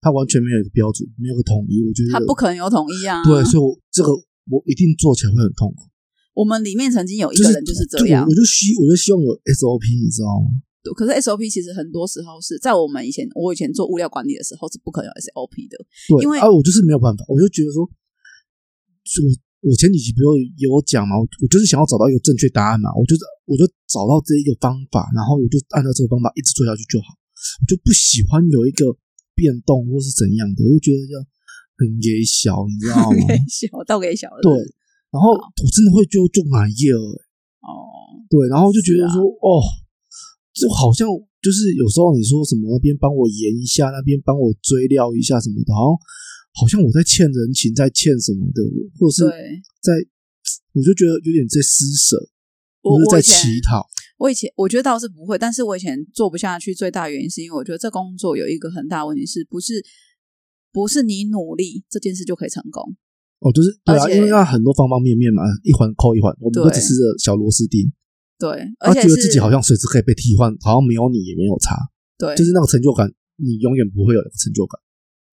[0.00, 1.84] 他完全没有一个标准，没有个统一。
[1.84, 3.20] 我觉得他不可能有统一啊。
[3.28, 4.08] 对，所以我这个
[4.48, 5.91] 我一定做起来会很痛苦。
[6.34, 10.48] 我们里面曾经有一个人就是这样我，我就希我就希望有 SOP，你知道吗？
[10.96, 15.78] 可是 SOP 其实很多时候是在我们以前，我以前做物料管理的时候是不可能有 SOP 的。
[16.10, 27.14] 对，因为啊，我就是没有办法，我就觉得说，我我前几集不是也有讲嘛，我我就是想要找到一个正确答案嘛，我就是我就找到这一个方法，然后我就按照这个方法一直做下去就好，
[27.60, 28.90] 我就不喜欢有一个
[29.38, 31.22] 变动或是怎样的，我就觉得这样
[31.78, 33.26] 很很给小，你知道吗？
[33.26, 34.50] 给小倒给小了，对，
[35.12, 36.98] 然后我真的会就就满意了，
[37.60, 39.60] 哦，对，然后就觉得说，哦，
[40.56, 41.06] 就好像
[41.44, 45.92] 就是有时候你说什么那边帮我延一下，那边帮我追料一下什么的，好像
[46.54, 48.62] 好像我在欠人情，在欠什么的，
[48.98, 49.28] 或者是，
[49.84, 49.92] 在，
[50.72, 52.16] 我就觉得有点在施舍，
[52.80, 53.86] 或者是在乞讨。
[54.16, 59.84] 我以前我觉得倒是不会，但是我以前做不下去，最大原因是因为我觉得这工作有一个很大问题，是不是
[60.72, 62.96] 不是你努力这件事就可以成功？
[63.42, 67.90] 哦，就是对啊，因为要很多方方面面嘛，一环扣一环，我们都只是个小螺丝钉，
[68.38, 71.74] 对，而且是觉得自己好像随时可以被替换，好像没有你也没有差，
[72.16, 74.80] 对，就是那个成就感，你永远不会有那个成就感。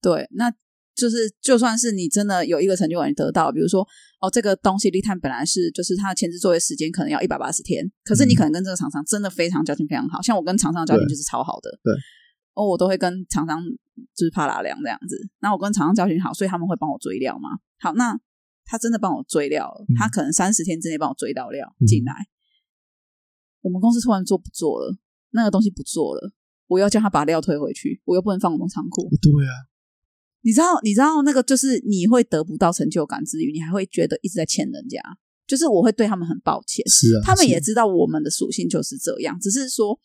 [0.01, 0.51] 对，那
[0.95, 3.87] 就是就算是你真的有一个成就感你得到，比如说
[4.21, 8.35] 哦，这个东西立碳本来是就是它的前置作业时间可能要一百八十天，可是你嗯。
[8.35, 11.93] 可能跟这个厂商真的非常交情非常好，像我跟厂商的交情就是超好的，对，
[12.55, 13.61] 哦，我都会跟厂商
[14.15, 17.49] 就是怕拉量这样子，那我跟厂商交情好，所以他们会帮我追料嘛。
[17.79, 18.19] 好，那
[18.65, 22.13] 他真的帮我追料了，嗯他可能三十天之内帮我追到料嗯进来，
[23.61, 24.97] 我们公司突然做不做了，
[25.31, 26.33] 那个东西不做了。
[26.67, 29.53] 我要叫他把料退回去，我又不能放我们仓库，对啊，
[30.41, 35.01] 你知道，你知道那个就是你会得不到成就感之余，你还会觉得一直在欠人家。
[35.47, 39.99] 就是我会对他们很抱歉，是啊，他们也知道我们的属性就是这样，只是说，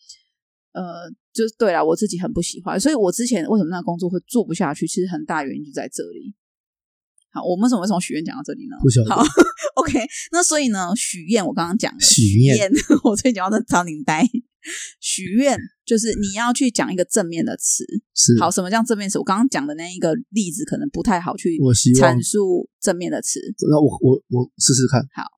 [0.72, 6.34] 呃，就是对了，我自己很不喜欢，所以我之前为什么那个工作会做不下去，其实很大原因就在这里。
[7.34, 8.76] 好，我们怎么会从许愿讲到这里呢？
[8.80, 9.22] 不晓得好
[9.74, 9.98] ，OK，
[10.30, 12.70] 那所以呢，许愿我刚刚讲了，许愿愿，
[13.02, 14.24] 我最讲到的超领呆。
[14.98, 19.18] 许愿就是你要去讲一个正面的词，是好，什么叫正面词？
[19.18, 21.58] 我刚刚讲的那一个例子可能不太好去
[22.00, 23.40] 阐述正面的词。
[23.68, 25.02] 那我我我试试看。
[25.12, 25.28] 好，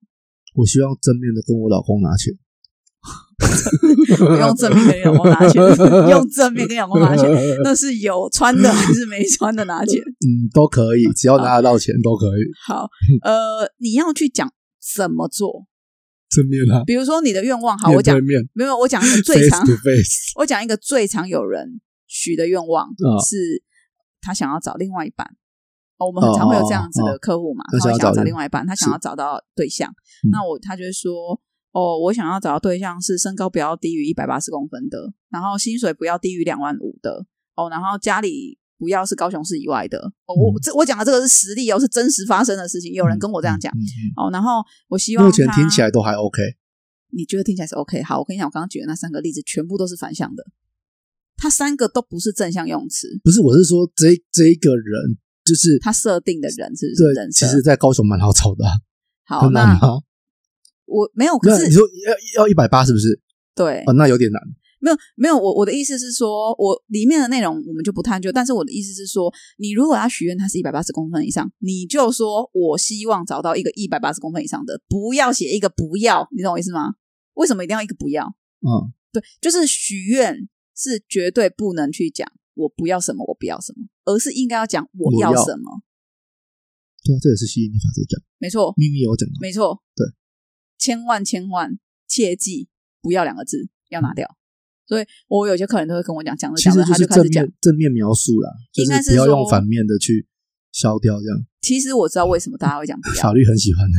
[0.54, 2.45] 我希望正面的跟我老公拿钱，不
[4.40, 5.62] 用正面跟老公拿钱，
[6.10, 7.30] 用正面跟老公拿钱，
[7.62, 10.00] 那是有穿的还是没穿的拿钱？
[10.24, 12.40] 嗯，都可以，只要拿得到钱都可以。
[12.66, 12.88] 好，
[13.22, 14.50] 呃，你要去讲
[14.96, 15.66] 怎么做，
[16.30, 18.16] 正面啊，比如说你的愿望，好，我讲
[18.54, 19.62] 没有，我讲一个最常，
[20.36, 23.62] 我讲一个最常有人许的愿望啊是，
[24.20, 25.26] 他想要找另外一半。
[25.98, 29.90] 哦，我们很常会有这样子的客户嘛，他想要找另外一半，他想要找到对象。
[29.90, 31.40] 嗯那我他就会说，
[31.76, 39.98] 哦，我想要找的对象是身高不要低于一百八十公分的，然后薪水不要低于两万五的，哦，然后家里不要是高雄市以外的。
[40.24, 43.70] 哦，我嗯这我讲的这个是实例哦，是真实发生的事情，有人跟我这样讲。
[44.16, 46.40] 哦，然后我希望目前听起来都还 OK。
[47.12, 48.02] 你觉得听起来是 OK？
[48.02, 50.42] 好，我跟你讲，我刚刚举的那三个例子全部都是反向的，
[51.36, 57.30] 他三个都不是正向用词，不是，我是说这这一个人就是他设定的人是对？
[57.30, 58.72] 其实，在高雄蛮好找的啊，
[59.26, 60.00] 好，那吗？
[60.86, 63.20] 我没有，可是你说要要一百八是不是？
[63.54, 64.40] 对啊，那有点难。
[64.78, 76.94] 没有没有，我我的意思是说，我里面的内容我们就不探究，但是我的意思是说，你如果要许愿，它是一百八十公分以上，你就说我希望找到一个一百八十公分以上的，不要写一个不要，你懂我意思吗？
[77.34, 78.26] 为什么一定要一个不要？
[78.60, 85.82] 嗯，对，就是许愿是绝对不能去讲我不要什么，我不要什么，而是应该要讲我要我要什么。
[87.02, 89.34] 对啊，这也是吸引力法则讲，没错，秘密有讲到。
[89.40, 90.06] 没错，对，
[90.78, 92.68] 千万千万切记
[93.00, 94.36] 不要两个字要拿掉。
[94.86, 97.58] 所以我有些客人都会跟我讲，讲着讲着其实就是他就开始讲正面。
[97.60, 100.26] 正面描述啦，就应该是不要用反面的去
[100.72, 103.94] 消掉，这样其实我知道为什么大家会讲不要法，律很喜欢的。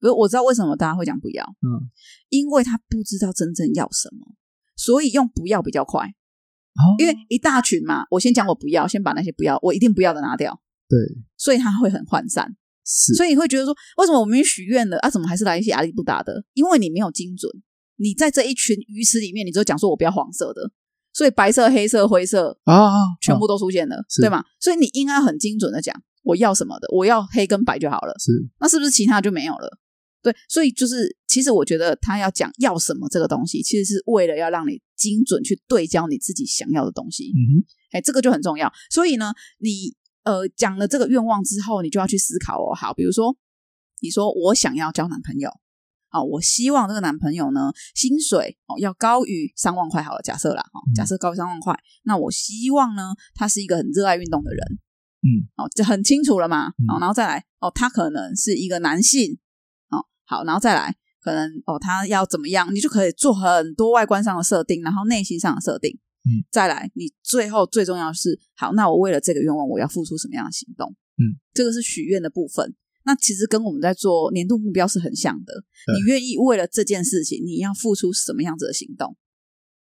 [0.00, 1.88] 不是我知道为什么大家会讲不要，嗯，
[2.28, 4.34] 因为他不知道真正要什么，
[4.76, 6.06] 所以用不要比较快。
[6.06, 10.98] 哦因为一大群嘛，我先讲我不要，先把那些不要，我一定不要的拿掉，对
[11.36, 12.56] 所以他会很涣散。
[12.84, 16.44] 是所以你会觉得说，为什么我明明许愿了啊，怎么还是来一些阿里不达的？
[16.52, 17.50] 因为你没有精准，
[17.96, 20.70] 你在这一群鱼池里面，你只有讲说我不要黄色的，
[21.12, 24.44] 所以白色、黑色、灰色啊啊，全部都出现了，是对吗？
[24.60, 29.78] 所以你应该很精准的讲我要什么的，我要黑跟白就好了，是那是不是其他就没有了？
[30.22, 37.24] 对，所以就是，其实我觉得他要讲要什么这个东西，其实是为了要让你精准去对焦你自己想要的东西。
[37.24, 38.72] 嗯哼，哎，这个就很重要。
[38.90, 39.94] 所以呢，你
[40.24, 42.74] 呃讲了这个愿望之后，你就要去思考哦。
[42.74, 43.36] 好，比如说
[44.00, 45.48] 你说我想要交男朋友，
[46.10, 54.78] 哦，我希望这个男朋友呢薪水哦要高于三万块好了，假设啦，哦，假设高于三万块，那我希望呢他是一个很热爱运动的人，
[55.22, 59.38] 嗯，哦，这很清楚了嘛，嗯哦，然后再来哦，他可能是一个男性，
[59.90, 60.96] 哦，好，然后再来。
[61.24, 65.98] 可能哦，他要怎么样，你就可以做很多外观上的设定，然后内心上的设定。
[66.24, 70.94] 嗯，再来，你最后最重要的是，好，那我为了这个愿望，我要付出什么样的行动？
[71.18, 72.74] 嗯，这个是许愿的部分。
[73.04, 75.52] 那其实跟我们在做年度目标是很像的。
[75.94, 79.14] 你愿意为了这件事情，你要付出什么样子的行动？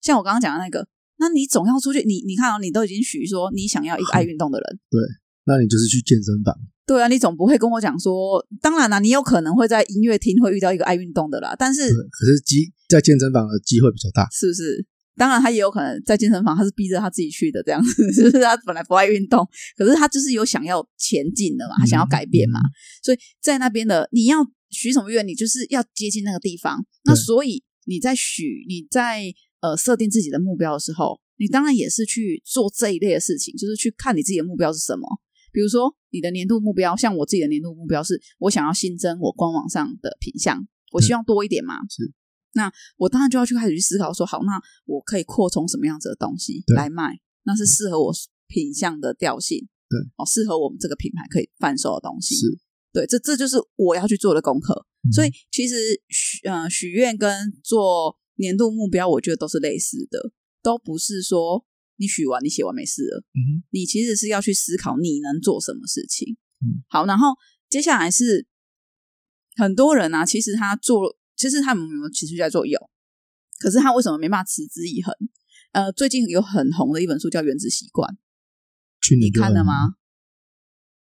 [0.03, 5.01] 像我刚刚讲的那个，那你总要出去，你你看哦，你都已经许说你想要一个爱运动的人，对，
[5.47, 6.55] 那你就是去健身房。
[6.87, 14.87] 对啊，你总不会跟我讲说，当然啦，你有可能会在音乐厅会遇到一个爱运动的啦，但是可是机在健身房的机会比较大，是不是？
[15.17, 22.61] 当然，他也有可能在健身房，他是逼着他自己去的，这样子， 就是他本来不爱运动，可是他就是有想要前进的嘛，他想要改变嘛，
[23.03, 24.39] 所以在那边的你要
[24.71, 26.85] 许什么愿，你就是要接近那个地方。
[27.05, 35.07] 那所以你在许你在呃设定自己的目标的时候，你当然也是去做这一类的事情，就是去看你自己的目标是什么。
[35.53, 41.77] 比如说你的年度目标，像我自己的年度目标是我想要新增我官网上的品相，我希望多一点嘛。
[41.89, 42.13] 是。
[42.57, 47.21] 那我当然就要去开始去思考说，好，那我可以扩充什么样子的东西来卖？
[47.45, 48.13] 那是适合我
[48.49, 52.35] 品相的调性，对哦，适合我们这个品牌可以贩售的东西。
[52.35, 52.59] 是，
[52.93, 54.87] 对，这这就是我要去做的功课。
[55.13, 55.75] 所以其实
[56.09, 61.65] 许呃许愿跟做年度目标，我觉得都是类似的，都不是说
[61.97, 63.23] 你许完你写完没事了。
[63.35, 66.37] 嗯，你其实是要去思考你能做什么事情。
[66.65, 67.29] 嗯，好，然后
[67.69, 68.47] 接下来是
[69.57, 71.17] 很多人啊，其实他做。
[71.37, 72.67] 其实他们有没有持续在做？
[72.67, 72.79] 有，
[73.59, 75.15] 可是他为什么没办法持之以恒？
[75.73, 78.11] 呃，最近有很红的一本书叫《原子习惯》，
[79.07, 79.97] 去年你看了吗？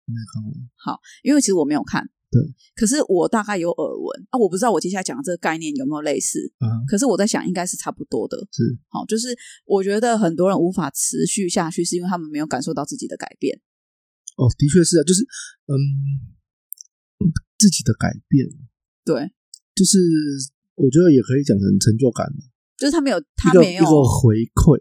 [0.07, 0.53] 没看过。
[0.77, 2.41] 好，因为其实我没有看，对，
[2.75, 8.39] 可是我大概有耳闻啊，我不知道我接下来讲的这个概念有没有类似，嗯，可是我在想应该是差不多的。
[8.53, 13.61] 是，好，就是我觉得很多人无法持续下去，是因为他们没有感受到自己的改变。
[14.37, 15.23] 哦，的确是啊，就是
[15.67, 15.77] 嗯，
[17.59, 18.49] 自己的改变，
[19.05, 19.33] 对。
[19.75, 19.99] 就是
[20.77, 22.45] 我觉得也可以讲成成就感嘛，
[22.77, 24.81] 就是他没有，他没有一个回馈，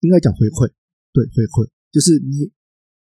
[0.00, 0.68] 应该讲回馈，
[1.12, 2.50] 对，回馈就是你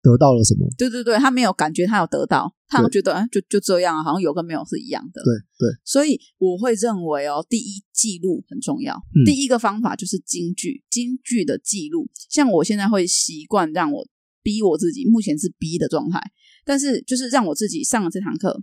[0.03, 0.69] 得到了什么？
[0.77, 5.23] 对对对，他没有感觉他有得到，他觉得就就这样，好像有跟没有是一样的。
[5.23, 12.09] 对对，所以我会认为哦，第一记录很重要，第一个方法就是京剧，京剧的记录。
[12.29, 14.07] 像我现在会习惯让我
[14.43, 16.21] 逼我自己，目前是逼的状态，
[16.65, 18.63] 但是就是让我自己上了这堂课，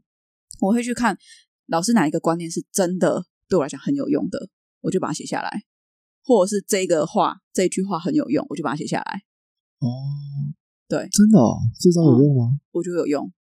[0.62, 1.18] 我会去看。
[1.68, 4.50] 老师哪一个观念是真的对我来讲很有用的，
[4.82, 5.50] 我就把它写下来；
[6.24, 9.24] 或者是这个话这句话很有用，我就把它写下来。
[9.80, 9.88] 哦，
[10.88, 11.40] 对，真的，
[11.80, 12.60] 这招有用吗？
[12.72, 13.32] 我觉得有用。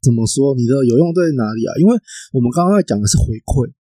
[0.00, 0.54] 怎么说？
[0.54, 1.74] 你的有用在哪里啊？
[1.78, 1.96] 因为
[2.32, 3.72] 我们刚刚在讲的是回馈，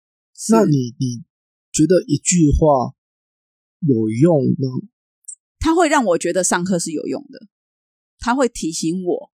[0.50, 1.24] 那你你
[1.72, 2.92] 觉得一句话
[3.80, 4.66] 有用呢？
[5.58, 7.48] 它会让我觉得上课是有用的，
[8.18, 9.30] 它会提醒我。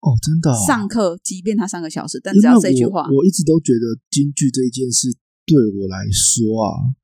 [0.00, 0.48] 哦，真的！
[0.66, 5.12] 上课，即便他三个小时，但只要这句话，我一直都觉得京剧这一件事
[5.44, 6.96] 对我来说啊，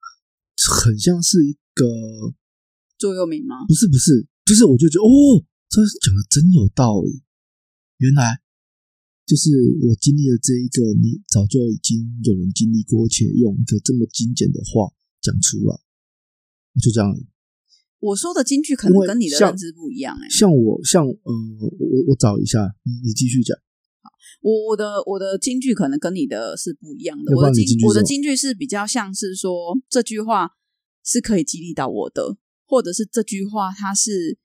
[0.81, 1.85] 很像是一个
[2.97, 3.67] 座右铭吗？
[3.69, 7.23] 不是，不是，就是我就觉得哦，这讲的真有道理。
[7.99, 8.41] 原来
[9.27, 9.51] 就是
[9.83, 15.77] 我经历了这一个，你早就已经有人经历过，且用一个这么精简的话讲出来，
[16.81, 17.15] 就这样。
[18.07, 21.33] 我说的京剧可能跟你的认知不一样哎，像我像呃，
[21.79, 23.57] 我我找一下，你你继续讲。
[24.42, 27.35] 我我的我的京剧可能跟你的是不一样的。
[27.35, 30.53] 我的京我的京剧是比较像是说这句话
[31.05, 32.37] 是可以激励到我的，
[32.69, 34.38] 或者是这句话它是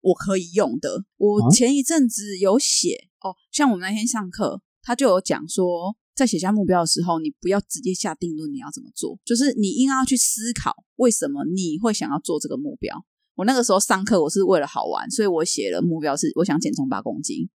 [0.00, 1.04] 我可以用的。
[1.18, 5.96] 我前一阵子有写哦，像我们那天上课，他就有讲说。
[6.14, 13.04] 在写下目标的时候，你不要直接下定论你要怎么做，就是你应该要去思考为什么你会想要做这个目标。
[13.34, 17.48] 我那个时候上课，我是为了好玩，所以我写了目标是我想减重八公斤。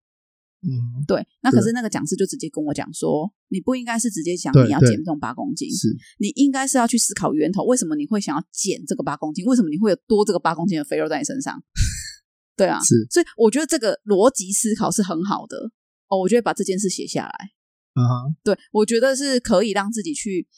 [0.62, 1.26] 嗯，对。
[1.42, 9.44] 那可是那个讲师就直接跟我讲说，你不应该是直接讲你要减重八公斤，是你应该是要去思考源头，为什么你会想要减这个八公斤？
[9.44, 11.60] 为什么你会有多这个八公斤的肥肉在你身上？
[12.56, 13.06] 对啊，是。
[13.10, 15.70] 所以我觉得这个逻辑思考是很好的
[16.08, 16.20] 哦。
[16.20, 17.50] 我觉得把这件事写下来。
[17.94, 20.48] 啊，对，我觉得是可以让自己去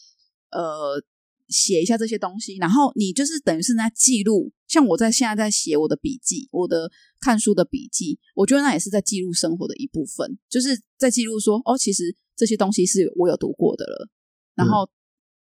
[0.50, 1.04] 呃
[1.48, 14.08] 写一下这些东西，然后你就是等于是在记录，像我在现在在写我的笔记，我的看书的笔记，我觉得那也是在记录生活的一部分，就是在记录说哦，其实这些东西是我有读过的了，
[14.54, 14.88] 然后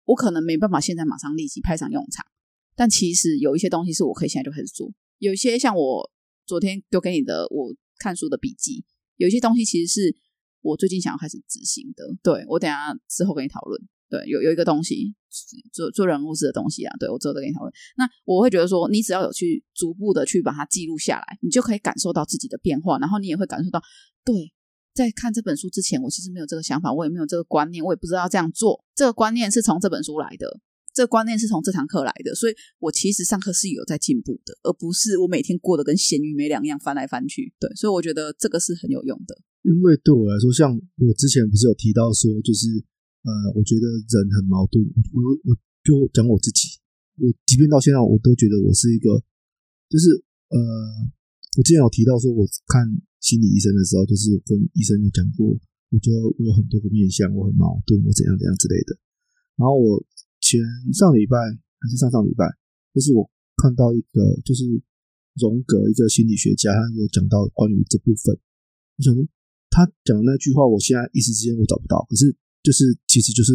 [0.05, 2.23] 我可能没办法现在马上立即派上用场，
[2.75, 6.11] 但其实有一些东西是我可以现在就开始做，有一些像我
[6.45, 8.85] 昨天丢给你的我看书的笔记，
[9.15, 10.15] 有一些东西其实是。
[10.61, 13.81] 我最近想要开始执行的，对我等下之后跟你讨论。
[14.09, 15.13] 对，有有一个东西
[15.71, 17.71] 做做人物式的东西啊，对我之后再跟你讨论。
[17.95, 23.79] 那我会觉得说，你只要有去逐步的去把它记录下来，你就可以感受到自己的变化，然后你也会感受到，
[24.25, 24.51] 对，
[24.95, 28.83] 在看这本书之前，我其实没有这个想法，我也没有这个观念，我也不知道这样做。
[28.95, 30.59] 这个观念是从这本书来的，
[30.91, 37.53] 这个观念是从这堂课来的，所以我其实上课是有在进步的，而不是我每天过得跟咸鱼没两样，翻来翻去。
[37.59, 39.37] 对，所以我觉得这个是很有用的。
[39.63, 42.67] 因为对我来说，像我之前不是有提到说，就是
[43.23, 44.79] 呃，我觉得人很矛盾。
[45.11, 46.79] 我我就讲我自己，
[47.19, 49.19] 我即便到现在，我都觉得我是一个，
[49.89, 50.57] 就是呃，
[51.57, 52.87] 我之前有提到说，我看
[53.19, 55.51] 心理医生的时候，就是跟医生有讲过，
[55.91, 58.95] 我觉得我有很多个面向，我很矛盾，我怎样怎样之类的。
[59.57, 59.99] 然后我
[60.39, 60.61] 前
[60.93, 62.47] 上礼拜还是上上礼拜，
[62.95, 64.63] 就是我看到一个就是
[65.35, 68.39] 荣格一个心理学家，他有讲到关于这部分。
[68.95, 69.27] 我想说，
[69.69, 73.53] 他讲的那句话，我现在一时之间我找不到，可是就是其实就是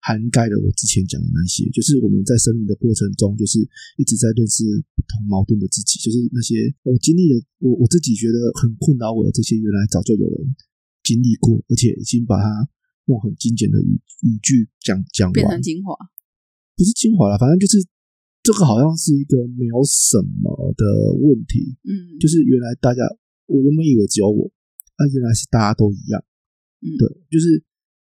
[0.00, 3.58] 涵盖了我之前讲的那些，就是我们在生命的过程中，就是
[3.96, 6.54] 一直在认识不同矛盾的自己，就是那些
[6.84, 10.54] 我经历的，我我自己觉得很困扰我的这些，原来早就有人
[11.02, 12.68] 经历过，而且已经把它
[13.06, 15.96] 用很精简的语语句讲讲变成完，精华。
[16.76, 17.78] 不是精华了，反正就是
[18.42, 20.84] 这个好像是一个没有什么的
[21.22, 23.00] 问题，嗯，就是原来大家，
[23.46, 24.50] 我原本以为只有我，
[24.96, 26.24] 啊，原来是大家都一样。
[26.80, 27.62] 嗯对，就是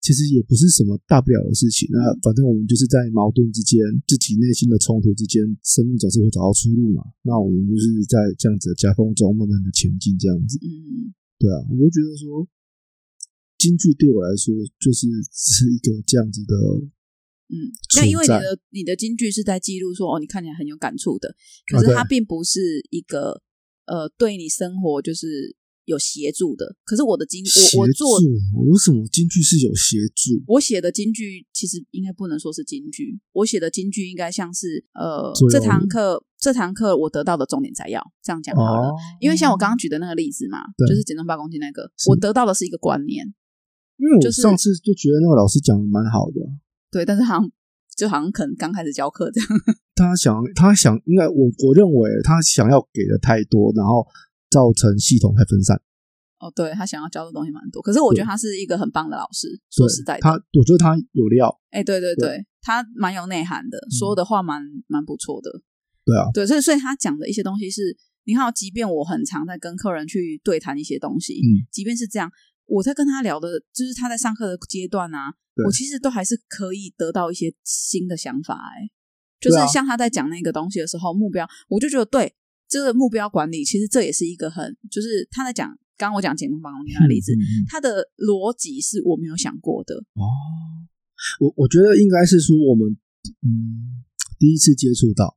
[0.00, 1.88] 其实也不是什么大不了的事情。
[1.90, 7.02] 那反正我们就是在矛盾之间，自己内心的冲突之间，生命总是会找到出路嘛。
[7.22, 10.58] 那我们就是在这样子的夹缝中慢慢的前进，这样子。
[10.62, 12.46] 嗯，对啊，我就觉得说，
[13.58, 16.54] 京剧对我来说就是是一个这样子的，
[17.48, 21.34] 嗯，那因为你的你的金句是在记录说哦，你看起来很有感触的，
[21.72, 23.42] 可是它并不是一个
[23.86, 25.56] 呃对你生活就是
[25.88, 26.76] 有协助的。
[26.84, 28.26] 可是我的京我我协做助，
[28.70, 30.44] 为什么京剧是有协助？
[30.46, 38.88] 我写的京剧其实应该不能说是京剧，我写的京剧应该像是呃这堂课这堂课我得到的重点摘要，这样讲好了。
[38.88, 43.24] 哦，因为像我刚刚举的那个例子嘛，对就是减重八公斤那个，我得到的是一个观念，
[43.96, 46.40] 因为我就是上次就觉得那个老师讲的蛮好的，
[46.90, 47.50] 对，但是好像
[47.96, 49.48] 就好像可能刚开始教课这样，
[49.96, 54.06] 他想他想应该我我认为他想要给的太多，然后
[54.50, 55.80] 造成系统太分散。
[56.38, 62.28] 哦，对他想要教的东西蛮多，可是我觉得他是一个很棒的老师，说对实在的，他我觉得他有料，哎，对对对。
[62.28, 65.50] 对，他蛮有内涵的，说的话蛮蛮不错的，
[66.04, 72.30] 对啊，对，所以所以他讲的一些东西是，你看哦，即便我很常在跟客人去对谈一些东西，嗯，即便是这样，
[72.66, 75.34] 我在跟他聊的，就是他在上课的阶段啊，
[75.66, 78.88] 我其实都还是可以得到一些新的想法、哎，
[79.40, 82.32] 就是像他在讲那个东西的时候，目标，我就觉得对
[82.68, 87.64] 这个目标管理，其实这也是一个很，就是他在讲，刚刚我讲减重八公斤那个例子，嗯嗯嗯。
[87.66, 90.22] 他的逻辑是我没有想过的，哦，
[91.40, 92.92] 我我觉得应该是说我们
[93.42, 94.04] 嗯
[94.38, 95.36] 第一次接触到，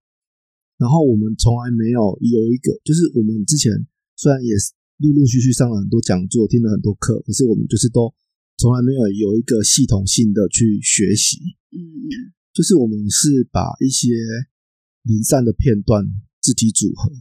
[0.77, 3.71] 然后我们从来没有有一个，就是我们之前
[4.15, 8.13] 虽然也是陆陆续续上了很多讲座，听了很多课，可是我们就是都
[8.57, 11.39] 从来没有有一个系统性的去学习，
[11.71, 12.33] 嗯嗯。
[12.53, 14.09] 就是我们是把一些
[15.03, 16.05] 零散的片段
[16.41, 17.11] 自体组合。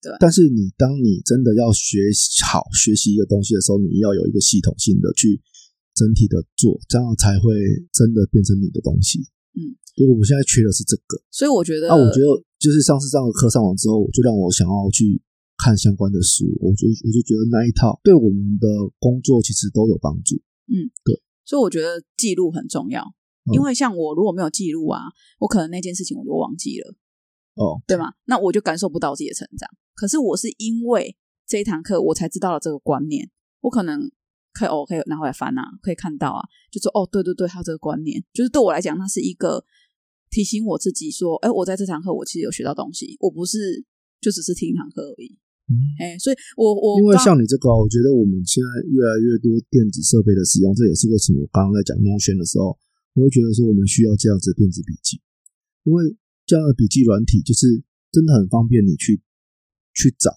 [0.00, 5.42] 对但是你当你真的要学习好学习一个东西的时候，你要有一个系统性的去
[5.92, 7.50] 整体的做，这样才会
[7.92, 9.18] 真的变成你的东西。
[9.58, 12.30] 嗯，如果我们现在缺的是这个，所以我觉得，那、我觉得
[12.62, 15.20] 就是上次上个课上完之后，就让我想要去
[15.58, 18.68] 看相关的书，我就我就觉得那一套对我们的
[19.00, 20.36] 工作其实都有帮助。
[20.70, 23.02] 嗯，对所以我觉得记录很重要，
[23.50, 25.10] 嗯因为像我如果没有记录啊，
[25.40, 26.94] 我可能那件事情我就忘记了。
[27.58, 28.12] 哦，对吗？
[28.24, 29.68] 那我就感受不到自己的成长。
[29.94, 33.28] 可是我是因为这一堂课，我才知道了这个观念。
[33.60, 34.08] 我可能
[34.52, 36.40] 可以哦，可以拿回来翻啊，可以看到啊，
[36.70, 39.64] 就说哦，对对对，还有这个观念，就是对我来讲，那是一个
[40.30, 43.84] 提醒我自己说，哎，我在这堂课我其实有学到东西，我不是
[44.20, 45.36] 就只是听一堂课而已。
[45.68, 52.78] 嗯哎，所以我我因为像你这个，我觉得我们现在越来越多电子设备的使用，这也是为什么我刚刚在讲 Notion 的时候，
[53.18, 55.20] 我会觉得说我们需要这样子的电子笔记，
[55.84, 56.16] 因为
[56.48, 59.20] 这样的笔记软体就是真的很方便你去
[59.92, 60.32] 去找。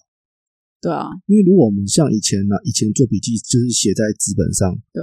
[0.82, 5.00] 对啊，因为如果我们像以前呢、以前做笔记就是写在纸本上，对。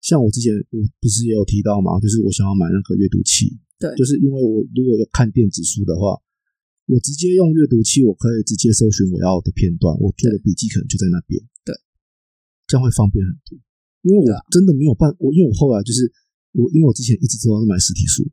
[0.00, 3.90] 像我之前我不是也有提到嘛，就是我想要买那个阅读器，对。
[3.96, 6.14] 就是因为我如果要看电子书的话，
[6.86, 11.74] 我直接用阅读器，我可以直接搜寻我要的片段，我做的笔记可能就在那边，对，
[12.66, 13.58] 这样会方便很多。
[14.02, 16.12] 因为我真的没有办，我因为我后来就是
[16.52, 18.24] 我，因为我之前一直都是买实体书，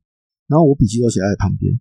[0.47, 1.71] 然后我笔记都写在旁边，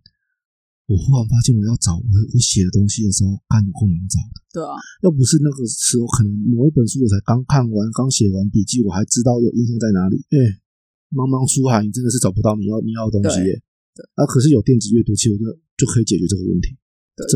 [0.87, 4.37] 我忽然发现我要找我我写的东西的时候，干有够难找的。
[4.51, 10.19] 对啊，要不是那个时候，可能某一本书我才刚看完、刚写完笔记，我还知道有印象在哪里。
[10.31, 10.37] 哎、
[11.11, 13.51] 茫茫书海，你真的是找不到你要你要的东西耶。
[13.95, 16.75] 对啊，可是有电子阅读器，我觉得就可以解决这个问题。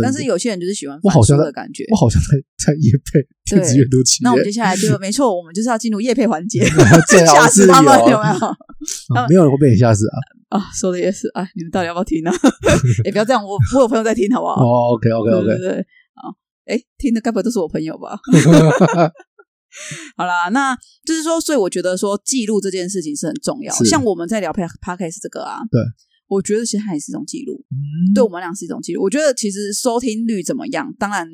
[0.04, 1.98] 但是有些人就是喜欢我好像在翻书的感觉我。
[1.98, 3.18] 好像在在夜配
[3.50, 4.24] 电子阅读器。
[4.24, 6.62] 那我们接下来就没错，我们就是要进入夜配环节，
[7.10, 8.46] 最好吓是死他们有有没有？
[9.16, 10.18] 啊没有人会被你吓死啊！
[10.52, 12.32] 啊，说的也是，哎，你们到底要不要听呢？
[13.06, 14.62] 也不要这样，我我有朋友在听，好不好？
[14.62, 15.86] 哦，OK OK 对 OK，对对，
[16.16, 16.36] 好，
[16.66, 18.20] 哎，听的该不会都是我朋友吧？
[20.18, 20.76] 好啦，那
[21.06, 23.74] 就是说，所以我觉得说记录这件事情是很重要。
[23.86, 25.82] 像我们在聊 p podcast 这个啊，对，
[26.28, 29.02] 我觉得其实它也是一种记录，嗯对我们俩是一种记录。
[29.02, 31.26] 我觉得其实收听率怎么样，当然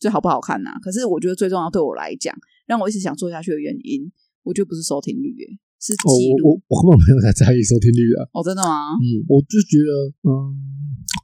[0.00, 2.34] 最好不好看呐、可是我觉得最重要对我来讲，
[2.66, 4.10] 让我一直想做下去的原因，
[4.42, 5.46] 我觉得不是收听率耶，
[5.84, 6.56] 是哦，记我我。
[6.72, 8.24] 我根本没有在在意收听率啊。
[8.32, 8.96] 哦，真的吗？
[9.04, 9.92] 嗯，我就觉得，
[10.24, 10.56] 嗯，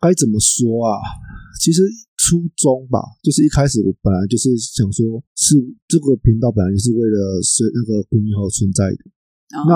[0.04, 1.00] 该怎么说啊？
[1.56, 1.80] 其实
[2.20, 5.56] 初衷吧，就是一开始我本来就是想说，是
[5.88, 9.00] 这个频道本来就是为了是那个古米后存在的。
[9.56, 9.72] 哦那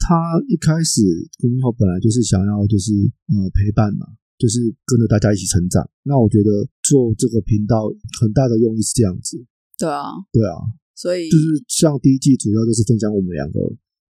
[0.00, 0.14] 他
[0.48, 1.02] 一开始
[1.42, 2.92] 古米后本来就是想要就是
[3.28, 4.06] 呃陪伴嘛，
[4.38, 5.84] 就是跟着大家一起成长。
[6.04, 9.36] 那我觉得做这个频道很大的用意是这样子，
[9.76, 10.56] 对啊，对啊，
[10.94, 13.58] 所以就是像第一季主要就是分享我们两个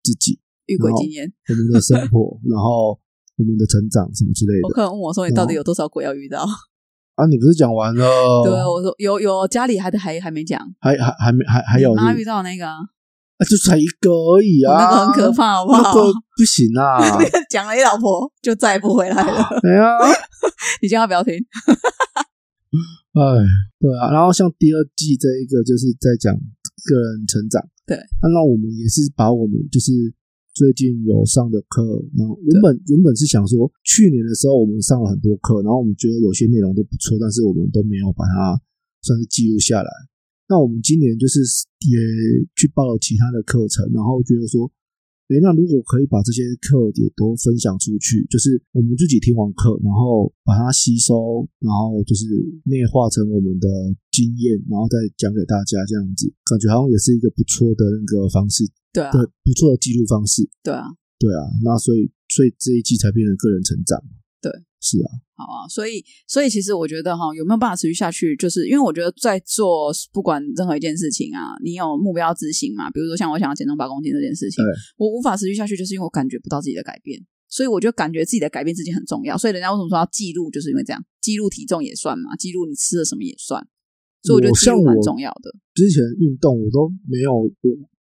[0.08, 1.28] 自己遇鬼经验。
[1.50, 2.98] 我们的生活，然后
[3.36, 4.68] 我们的成长什么之类的。
[4.68, 6.48] 我客人问我说：“你到底有多少鬼要遇到？”
[7.20, 8.06] 啊，你不是讲完了？
[8.48, 12.78] 对啊，我说有有，家里还还还没讲，还还还没还还有妈遇到那个啊，
[13.38, 15.84] 啊，就才一个而已啊，那个很可怕，好不好？
[15.84, 16.96] 那个不行啊！
[17.20, 19.98] 那个讲了你老婆就再也不回来了，哎呀，
[20.82, 21.34] 你叫她不要听。
[23.18, 23.22] 哎，
[23.80, 24.14] 对啊。
[24.14, 26.38] 然后像第二季这一个，就是在讲
[26.88, 27.60] 个人成长。
[27.86, 29.92] 对啊，那我们也是把我们就是
[30.56, 31.84] 最近有上的课，
[32.16, 38.60] 然后原本原本是想说，去年的时候我们上了很多课，然后我们觉得有些内容都不错，但是我们都没有把它
[39.04, 39.90] 算是记录下来。
[40.50, 41.40] 那我们今年就是
[41.84, 42.00] 也
[42.56, 44.72] 去报了其他的课程，然后觉得说，
[45.28, 52.24] 诶，那如果可以把这些课也都分享出去，就是我们自己听完课，然后把它吸收，然后就是
[52.64, 53.68] 内化成我们的
[54.12, 58.64] 经验，然后再讲给大家，这样子感觉好像也是一个不错的那个方式，
[58.94, 60.48] 对啊，对，不错的记录方式。
[60.64, 60.88] 对啊，
[61.20, 64.00] 对啊，那所以所以这一季才变成个人成长。
[64.40, 65.68] 对，是啊，好啊。
[65.68, 77.26] 所以，所以其实我觉得哈，有没有办法持续下去，就是因为我觉得在做不管任何一件事情啊，你有目标执行嘛，比如说像我想要减重八公斤这件事情对，我无法持续下去，就是因为我感觉不到自己的改变。
[77.50, 83.66] 所以我觉得感觉自己的改变自己很重要，所以人家为什么说要记录，就是因为这样，记录体重也算嘛，记录你吃了什么也算，
[84.22, 85.56] 所以我觉得我记录蛮重要的。
[85.74, 87.50] 之前运动我都没有，我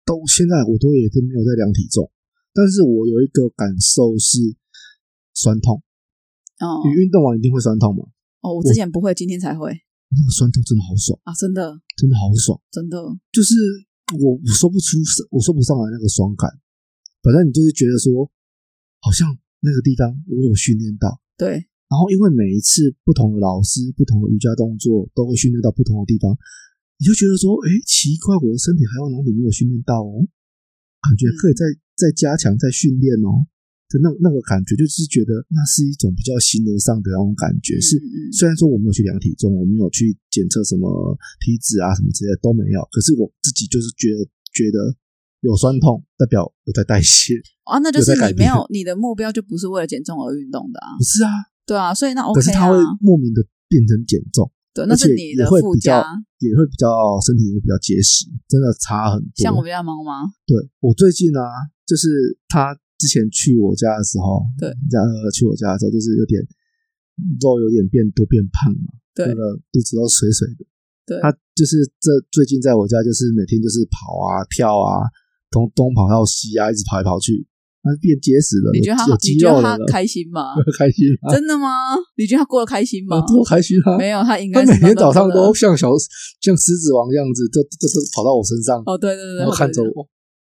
[0.05, 2.11] 都现在我都也是没有在量体重，
[2.53, 4.39] 但是我有一个感受是
[5.33, 5.81] 酸痛。
[6.59, 6.81] 哦。
[6.85, 8.03] 你运动完一定会酸痛吗？
[8.41, 9.71] 哦，我之前不会，今天才会。
[10.09, 11.81] 那个酸痛真的好爽，啊，真的。
[11.97, 12.95] 真的好爽，真的，
[13.31, 13.55] 就是
[14.21, 14.95] 我我说不出，
[15.31, 16.47] 我说不上来那个爽感。
[17.21, 18.29] 反正你就是觉得说，
[19.01, 19.27] 好像
[19.59, 21.67] 那个地方我有训练到，对。
[21.89, 26.31] 然后因为每一次不同的老师、不同的瑜伽动作都会训练到不同的地方，
[26.99, 30.23] 你就觉得说，哎，奇怪，我的身体还有哪里没有训练到哦？
[31.01, 33.47] 感觉可以再再加强、再训练哦。
[33.89, 37.79] 的那那个感觉，就是觉得那是一种比较形而上的那种感觉。
[37.79, 37.95] 是
[38.31, 40.87] 虽然说我没有去量体重，我没有去检测什么
[41.39, 44.95] 体脂啊什么之类的都没有，可是我自己就是觉得觉得
[45.41, 47.35] 有酸痛，代表有在代谢。
[47.63, 51.31] 啊，那就是你没有你的目标就不是为了减重而运动的啊不，是啊，
[51.65, 54.51] 对啊，所以那 OK 啊可是它会，莫名的变成减重。
[54.73, 56.07] 对，那是你的附加较。
[56.37, 56.85] 也会比较
[57.25, 59.31] 身体会比较结实，真的差很多。
[59.41, 60.29] 像我们家猫吗？
[60.45, 61.41] 对我最近啊，
[61.83, 66.41] 就是他之前去我家的时候，对，家呃去我家的时候，就是有点
[67.39, 70.65] 肉有点变多变胖嘛，对那个肚子都水水的。
[71.07, 75.07] 对他就是这最近在我家，就是每天就是跑啊跳啊，
[75.51, 77.47] 从东跑到西啊，一直跑来跑去，
[77.81, 80.51] 他变结实了，你觉得他有有肌你觉得他肉了，开心吗？
[80.77, 81.95] 开心啊，真的吗？
[82.17, 83.23] 你觉得他过得开心吗？
[83.25, 83.95] 多开心啊！
[83.97, 85.93] 没有，他应该他每天早上都像小
[86.41, 90.03] 像狮子王这样子，都都都跑到我身上，哦，对对对，然后看着我，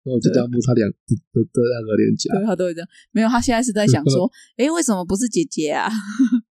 [0.05, 0.97] 我就这样摸他两的
[1.33, 2.89] 的的那个脸颊，对他都会这样。
[3.11, 5.89] 没有，他现在是在想说， 哎，为什么不是姐姐啊？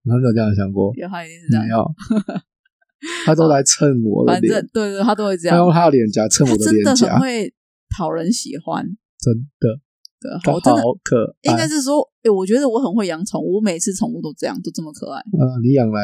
[0.03, 1.69] 然后没有这样想过，有，他一定是这样没。
[1.69, 1.85] 有，
[3.25, 5.55] 他都来蹭我的反正脸，对对，他都会这样。
[5.57, 7.53] 他用他的脸颊蹭我的脸颊真的很会
[7.95, 8.83] 讨人喜欢。
[9.19, 9.69] 真的，
[10.19, 11.51] 对，他我真的好可爱。
[11.51, 15.19] 应该是说，诶，我觉得我很会养宠物，我每次宠物都这样，都这么可爱。
[15.19, 16.01] 呃，你养来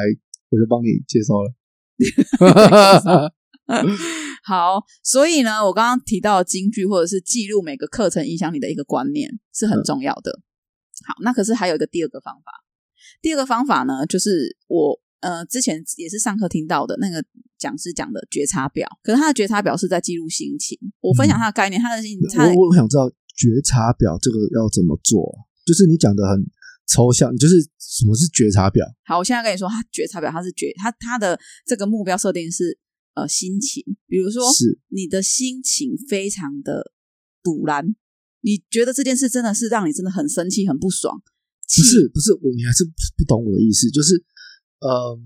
[0.50, 1.52] 我就帮你介绍了。
[4.43, 10.41] 好，所以呢，我刚刚提到的京剧或者是记录每个课程影响你的一个观念是很重要的。
[11.05, 12.51] 好，那可是还有一个第二个方法，
[13.22, 17.24] 第二个方法呢，就是我呃之前也是上课听到的那个
[17.57, 20.78] 讲师讲的觉察表，可是他的觉察表是在记录心情。
[21.01, 26.38] 我分享他的概念，他的心他的我我想知道觉察表这个要怎么做啊，就是你讲的很
[26.88, 28.86] 抽象，就是什么是觉察表？
[29.05, 32.78] 好，我现在跟你说，他觉察表他是觉他他的这个目标设定是
[33.22, 36.91] 呃心情，比如说是你的心情非常的
[37.43, 37.95] 堵然，
[38.41, 41.22] 你觉得这件事真的是让你真的很生气、很不爽，
[41.76, 42.86] 不是不是，我你还是
[43.17, 44.24] 不懂我的意思，就是
[44.80, 45.20] 呃，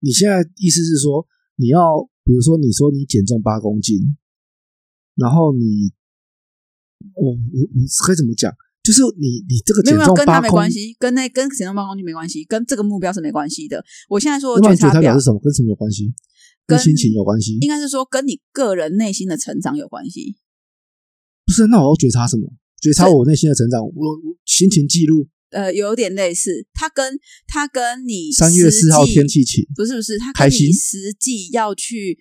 [0.00, 1.26] 你现在意思是说
[1.56, 4.16] 你要，比如说你说你减重八公斤，
[5.16, 5.92] 然后你，
[7.14, 8.54] 我我我该怎么讲？
[8.82, 13.84] 就是你你这个减没有没有跟重八公他没关，系，跟那跟减重八公斤没关系，跟这个目标是没关系的。
[14.08, 15.38] 我现在说的觉察表是什么？
[15.38, 16.14] 跟什么有关系？
[16.66, 17.56] 跟心情有关系。
[17.60, 20.36] 应该是说跟你个人内心的成长有关系。
[21.46, 22.52] 不是，那我要觉察什么？
[22.80, 25.28] 觉察我内心的成长，我我心情记录。
[25.50, 32.16] 呃，有点类似，它跟它跟你三月四号天气晴，不是不是，它跟你实际要去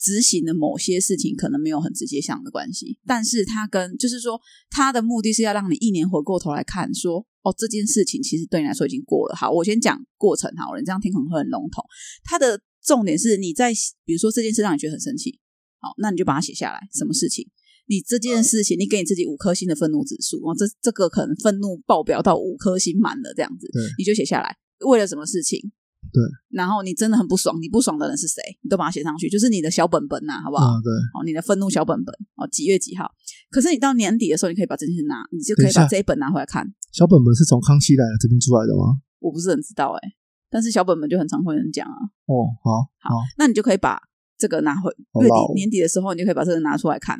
[0.00, 9.36] 执行的某些事情可能没有很直接相的关系，但是它跟就是说，它的目的是要让你一年回过头来看，说哦，这件事情其实对你来说已经过了。
[9.36, 11.84] 好，我先讲过程好了，你这样听可能会很笼统。
[12.24, 13.72] 它的重点是你在
[14.04, 15.40] 比如说这件事让你觉得很生气，
[15.80, 17.48] 好，那你就把它写下来，什么事情？
[17.86, 23.66] 你这件事情，你给你自己五颗星的愤怒指数，哦，这这个可能愤怒爆表到五颗星满了这样子，
[23.98, 24.56] 你就写下来，
[24.86, 25.72] 为了什么事情？
[26.12, 28.40] 对，然后你真的很不爽，你不爽的人是谁？
[28.62, 30.80] 你都把它写上去，就是你的小本本呐，好不好？
[30.80, 33.10] 对，哦，你的愤怒小本本，哦，几月几号？
[33.50, 36.64] 可是你到年底的时候，你可以把这件事拿，你就可以把这一本拿回来看。
[36.92, 39.00] 小本本是从康熙来了这边出来的吗？
[39.18, 40.08] 我不是很知道哎，
[40.54, 41.98] 但是小本本就很常会有人讲啊。
[42.26, 42.70] 哦，好，
[43.02, 43.98] 好，那你就可以把。
[44.36, 44.90] 这个拿回
[45.22, 47.16] 月底年底的时候，你就可以把这个拿出来看，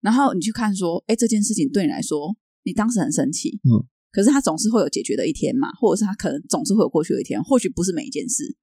[0.00, 8.56] 然后你去看说，哎，这件事情对你来说，你当时很生气，嗯，可是它总是会有解决的一天嘛，或者是它可能总是会有过去的一天，或许不是每一件事，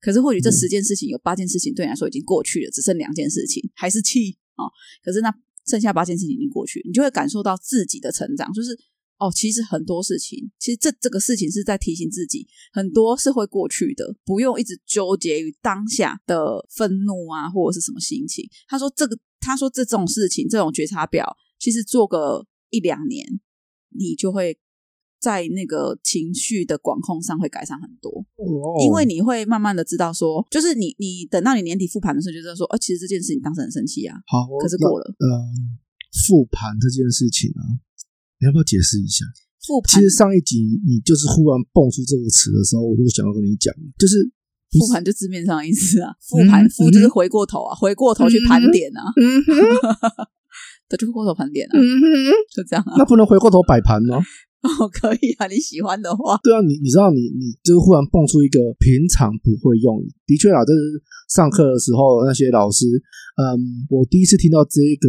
[0.00, 4.64] 可是或许这十件事情有八件事情对你来说已经过去了，只剩两件事情还是气啊，
[5.04, 5.32] 可是那
[5.66, 8.76] 剩下八件事情已经过去，你就会感受到自己的成长，就是。
[9.18, 18.48] 哦，其实很多事情，其实这这个事情是在提醒自己，很多是会过去的，不用一直纠结于当下的愤怒啊，或者是什么心情。
[18.68, 23.40] 他说这个，他说这种事情，这种觉察表，其实做个一两年，
[23.90, 24.56] 你就会
[25.20, 28.24] 在那个情绪的管控上会改善很多，
[28.84, 35.76] 因为你会慢慢的知道说，就是你你等到你年底复盘的时候，就知道说，哦，其实这件事情当时很生气啊，好，可是过了，嗯，
[36.28, 37.82] 复盘这件事情啊。
[38.40, 39.24] 你要不要解释一下？
[39.66, 39.90] 复盘。
[39.90, 44.22] 其实上一集你就是忽然蹦出这个词的时候，我就想要跟你讲，就是
[44.70, 46.14] 复盘就字面上的意思啊。
[46.22, 49.02] 复盘复就是回过头啊，回过头去盘点啊。
[50.88, 51.74] 他就回过头盘点啊。
[52.54, 52.94] 就这样啊。
[52.96, 54.16] 那不能回过头摆盘吗？
[54.62, 56.38] 哦，可以啊，你喜欢的话。
[56.42, 61.02] 对啊，你你知道，你你就是忽然蹦出一个平常不会用，的确啊，就是
[61.34, 62.86] 上课的时候那些老师，
[63.36, 65.08] 嗯，我第一次听到这个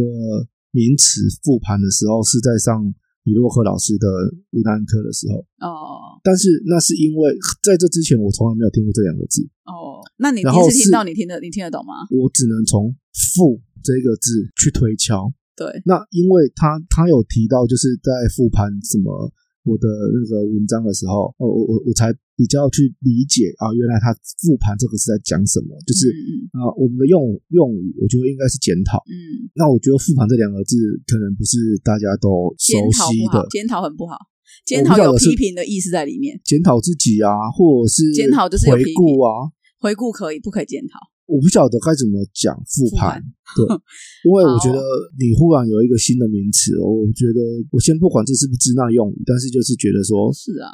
[0.72, 2.92] 名词复盘的时候是在上。
[3.24, 4.06] 李洛克老师的
[4.52, 10.00] 乌丹课的时候哦，但是那是因为在这之前我从来没有听过这两个字哦。
[10.16, 12.08] 那你第一次听到，你听得你听得懂吗？
[12.10, 12.94] 我只能从
[13.34, 15.32] “复”这个字去推敲。
[15.56, 19.32] 对，那因为他他有提到，就是在复盘什么。
[19.62, 22.10] 我的那个文章的时候，哦，我我我才
[22.40, 26.08] 比较去理解啊，原来他复盘这个是在讲什么，就是
[26.56, 28.96] 啊，我们的用用语，我觉得应该是检讨。
[29.04, 34.16] 嗯，那我觉得复盘这两个字可能不是大家都熟悉的，检讨很不好，
[34.64, 40.96] 检讨有批评的意思在里面，检讨自己啊，或者是检讨就是回顾啊，回顾可以，不可以检讨。
[41.28, 43.20] 我不晓得该怎么讲复盘，
[43.54, 43.62] 对，
[44.24, 44.80] 因为我觉得
[45.20, 47.38] 你忽然有一个新的名词，我觉得
[47.70, 50.72] 我先不管这是不是支那用语，但是就是觉得说，是啊，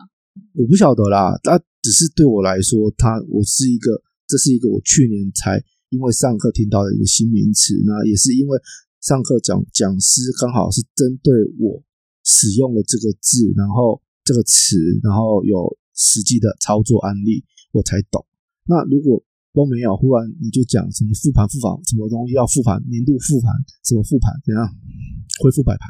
[0.55, 8.59] 我不晓得啦，那只是对我来说，它我是一个，这是一个我去年才因为上课听到的一个新名词，那也是因为
[9.01, 11.83] 上课讲讲师刚好是针对我
[12.25, 18.27] 使用了这个字，然后这个词，然后有实际的操作案例，我才懂。
[18.65, 19.23] 那如果
[19.55, 23.53] 都没有，忽然你就讲什么复盘复盘，什么东西要复盘，年度复盘，
[23.85, 24.69] 什么复盘，怎样
[25.41, 25.89] 恢复摆盘？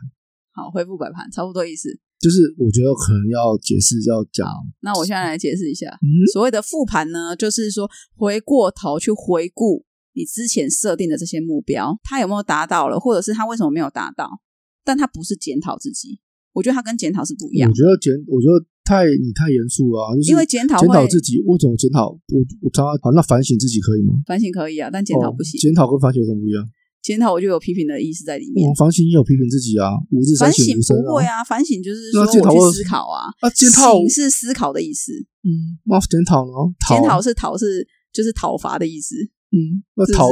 [0.57, 1.90] 好，恢复摆盘，差不多意思。
[2.18, 4.48] 就是我觉得可能要解释，要讲。
[4.80, 5.86] 那我现在来解释一下，
[6.32, 7.86] 所谓的复盘呢，就是说
[8.16, 9.84] 回过头去回顾
[10.14, 14.40] 你之前设定的这些目标，他有没有达到了，或者是他为什么没有达到？
[14.82, 16.18] 但他不是检讨自己。
[16.54, 17.68] 我觉得他跟检讨是不一样。
[17.68, 22.09] 我觉得检，我觉得太你太严肃了，就是因为检讨检讨自己，我怎么检讨？
[22.09, 24.16] 我我常常好，那反省自己可以吗？
[24.24, 25.61] 反省可以啊，但检讨不行。
[25.61, 26.64] 检讨跟反省有什么不一样？
[27.07, 28.68] 检讨我就有批评的意思在里面。
[28.68, 29.94] 我反省也有批评自己啊，
[30.40, 33.30] 反省不会啊，反省就是说我去思考啊。
[33.40, 35.12] 啊，检讨是思考的意思。
[35.44, 36.50] 嗯，那检讨呢？
[36.88, 39.14] 检讨是讨是就是讨伐的意思。
[39.52, 40.28] 嗯，那讨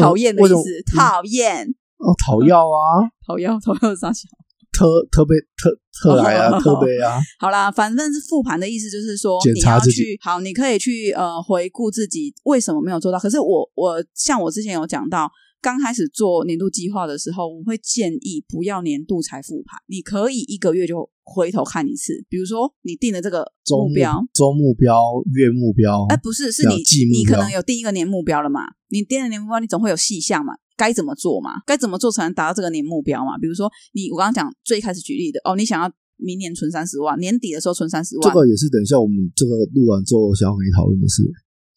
[0.00, 1.66] 讨厌的意思，讨厌
[1.98, 4.28] 哦，讨要啊，讨要 讨要啥小？
[4.72, 5.70] 特特别特
[6.00, 7.20] 特来啊，特别啊！
[7.38, 13.18] 好啦，反正是复盘的意思，就是说你要去好，你可以去呃回顾自己为什么没有做到。
[13.18, 15.28] 可是我我像我之前有讲到，
[15.62, 22.12] 刚开始做年度计划的时候，我会建议不要年度才复盘，你可以一个月就回头看一次。
[22.28, 25.00] 比如说你定的这个目标，周目标、
[25.32, 26.82] 月目标，哎，不是，是你
[27.12, 28.62] 你可能有定一个年目标了嘛？
[28.88, 30.52] 你定了年目标，你总会有细项嘛？
[30.76, 31.62] 该怎么做嘛？
[31.64, 33.38] 该怎么做才能达到这个年目标嘛？
[33.38, 41.22] 比如说，你我刚刚讲最开始举例的哦，你想要明年存三十万，年底的时候存三十万，这个也是等一下我们这个录完之后想要跟你讨论的事。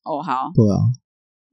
[0.03, 0.77] 哦，好，对啊，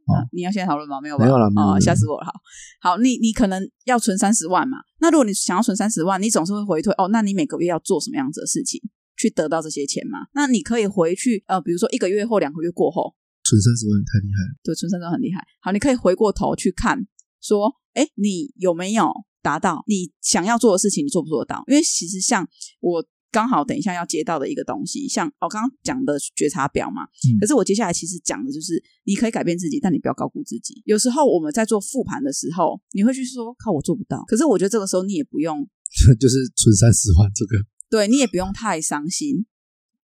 [0.09, 1.01] 那你要现在讨论吗？
[1.01, 1.25] 没有吧？
[1.25, 2.27] 没有了哦，了吓死我了。
[2.27, 2.33] 好，
[2.81, 4.79] 好，你你可能要存三十万嘛？
[5.01, 7.09] 那如果你想要存三十万，你总是会回退哦。
[7.09, 8.81] 那你每个月要做什么样子的事情
[9.17, 10.27] 去得到这些钱嘛？
[10.35, 14.59] 那你可以回去呃，比如说一个月或两个月过后，存三十万太厉害了。
[14.65, 15.45] 对，存三十万很厉害。
[15.61, 16.99] 好，你可以回过头去看，
[17.41, 21.05] 说，哎，你有没有达到你想要做的事情？
[21.05, 21.63] 你做不做得到？
[21.67, 22.49] 因为其实像
[22.81, 30.83] 我刚好等一下要接到的一个东西，像我刚刚讲的觉察表嘛，嗯可是我接下来其实讲的就是，你可以改变自己，但你不要高估自己。
[30.85, 34.23] 有时候我们在做复盘的时候，你会去说，靠，我做不到。
[34.29, 35.67] 可是我觉得这个时候你也不用，
[36.21, 37.57] 就是存三十万这个，
[37.89, 39.47] 对你也不用太伤心。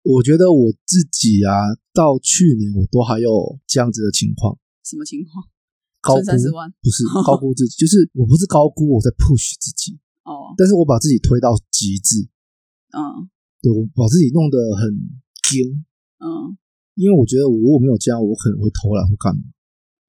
[0.03, 1.55] 我觉得我自己啊，
[1.93, 5.45] 到去年我都还有这样子的情况，什么情况？
[6.01, 12.28] 高估存30万不是 高估自己，就是我不是高估，我在 push 自己，哦，但是我把自己推到极致，
[12.94, 13.30] 嗯
[13.62, 14.89] 对我把自己弄得很
[15.50, 15.86] 精，
[16.20, 16.56] 嗯
[16.96, 19.41] 因为我觉得我如果没有这样，我可能会偷懒或干嘛。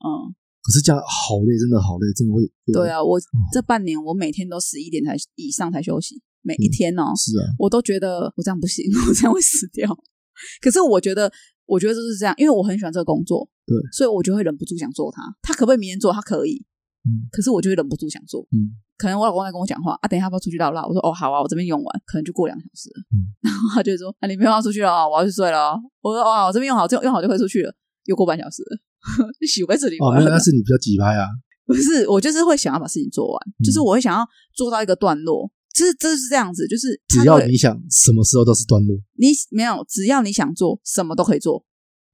[0.05, 0.29] 嗯，
[0.61, 2.45] 可是这样好累，真的好累，真的会。
[2.73, 9.89] 对，啊，我嗯这半年我每天都十一点才以上才休息，每一天哦，是啊，我都觉得我这样不行，我这样会死掉。
[10.61, 11.33] 可是我觉得，
[11.65, 15.23] 我觉得就是这样，因为我很喜欢这个工作，对所以我就会忍不住想做它。
[15.41, 16.13] 他可不可以明天做？
[16.13, 16.67] 他可以，
[17.09, 18.47] 嗯可是我就会忍不住想做。
[18.53, 20.87] 嗯，可能我老公在跟我讲话啊，等一下要不要出去唠唠？
[20.87, 23.03] 我说哦好啊，我这边用完，可能就过两个小时了。
[23.13, 25.75] 嗯然后他就说啊，你不用要出去了啊，我要去睡了啊。
[26.01, 27.75] 我说哦，我这边用好，这用好就可以出去了。
[28.05, 28.79] 又过半小时了，
[29.41, 31.27] 就洗在这里哦，玩没有，那是你比较急拍啊。
[31.67, 35.51] 不是，我就是会想要把事情做完，嗯就是我会想要做到一个段落。
[35.75, 38.97] 就是这是这样子，就是只要你想，什么时候都是段落。
[39.19, 41.65] 你没有，只要你想做，什么都可以做，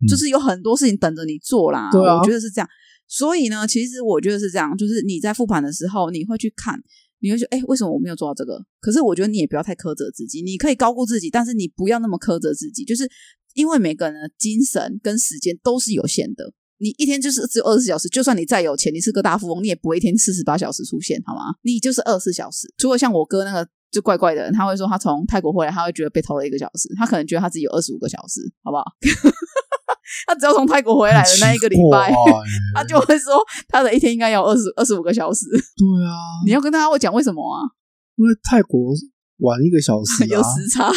[0.00, 1.90] 嗯就是有很多事情等着你做啦。
[1.92, 2.66] 对啊我觉得是这样。
[3.10, 6.80] 所以呢，其实我觉得是这样，就是你在复盘的时候，你会去看，
[7.18, 8.64] 你会说，哎，为什么我没有做到这个？
[8.80, 13.10] 可是我觉得你也不要太苛责自己，你可以高估自己，但是你不要那么苛责自己，就是
[13.54, 16.52] 因为每个人的精神跟时间都是有限的。
[16.78, 21.56] 你一天就是只有二十四小时，就算你再有钱，你是个大富翁，你也不会一天四十八小时出现，好吗？
[21.62, 22.72] 你就是二十四小时。
[22.78, 28.84] 除了像我哥那个就怪怪的人，他会说他从泰国回来，他会觉得被偷了一个小时，他可能觉得他自己有二十五个小时，好不好？
[30.26, 32.12] 他只要从泰国回来的那一个礼拜
[32.74, 33.34] 他就会说
[33.68, 35.46] 他的一天应该要二十二十五个小时。
[35.50, 36.14] 对啊，
[36.46, 37.62] 你要跟大家会讲为什么啊？
[38.16, 38.92] 因为泰国
[39.38, 40.90] 晚一个小时、啊， 有时差，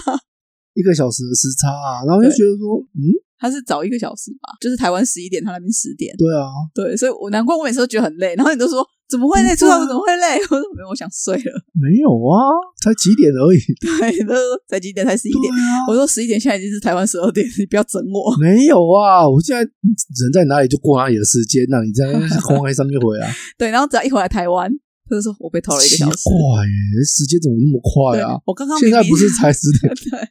[0.73, 6.13] 一个小时的时差啊，然后就觉得说，嗯，他是早一个小时吧，就是台湾十一点，他那边十点。
[6.17, 9.55] 对啊，对，所以我难怪我每次都觉得很累，然后你都说怎么会累？
[9.55, 10.41] 出来怎么会累？
[10.49, 11.53] 我说没有，我想睡了。
[11.77, 12.33] 没有啊，
[12.81, 13.61] 才几点而已。
[13.77, 15.05] 对，他说才几点？
[15.05, 15.53] 才十一点。
[15.53, 18.35] 啊，我说十一点，现在已经是台湾十二点， 你不要整我。
[18.41, 22.09] 没有啊，我现在人在哪里就过哪里的时间，那你在
[22.41, 24.67] 红海上面回啊， 对，然后只要一回来台湾，
[25.07, 26.25] 他就说我被偷了一个小时。
[26.25, 28.41] 怪耶，时间怎么那么快啊？
[28.47, 29.93] 我刚刚现在不是才十点？
[30.09, 30.27] 对，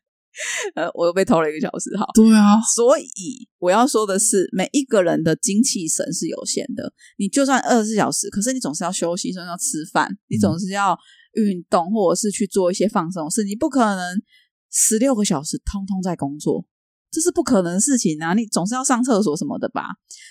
[0.75, 1.91] 呃，我又被偷了一个小时。
[1.97, 6.93] 哈，对啊，所以我要说的是，每一个人的精气神是有限的。
[7.19, 10.99] 你就算二十四小时，可是你总是要休息，总是要吃饭，你总是要
[11.35, 13.45] 运动，或者是去做一些放松的事。
[13.45, 14.23] 你不可能
[14.71, 16.67] 十六个小时通通在工作，
[17.11, 18.35] 这是不可能的事情啊！
[18.35, 19.85] 你总是要上厕所什么的吧？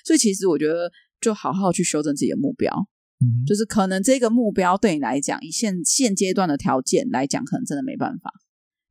[0.06, 2.72] 所以其实我觉得，就好好去修正自己的目标。
[3.24, 8.32] 嗯就是可能这个目标对你来讲，以现现阶段的条件来讲，可能真的没办法，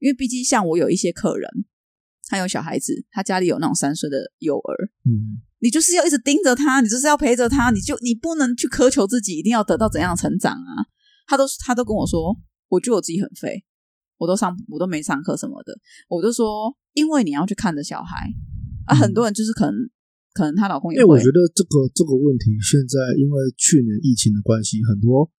[0.01, 1.49] 因为毕竟像我有一些客人，
[2.27, 10.87] 他有小孩子，他家里有那种三岁的幼儿，嗯，你就是要一直盯着他，你就是要陪着他，你就你不能去苛求自己一定要得到怎样的成长啊。
[11.27, 12.37] 他都他都跟我说，
[12.69, 13.65] 我觉得我自己很废，
[14.19, 15.79] 我都上我都没上课什么的，
[16.09, 18.29] 我就说，因为你要去看着小孩
[18.87, 19.75] 啊，很多人就是可能
[20.33, 25.31] 可能她老公也会，因为我觉得这个这个问题，现在因为去年疫情的关系，很多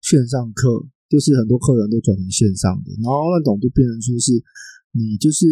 [0.00, 4.32] 线上课就是很多客人都转成线上的，然后那种就变成说是
[4.92, 5.46] 你就是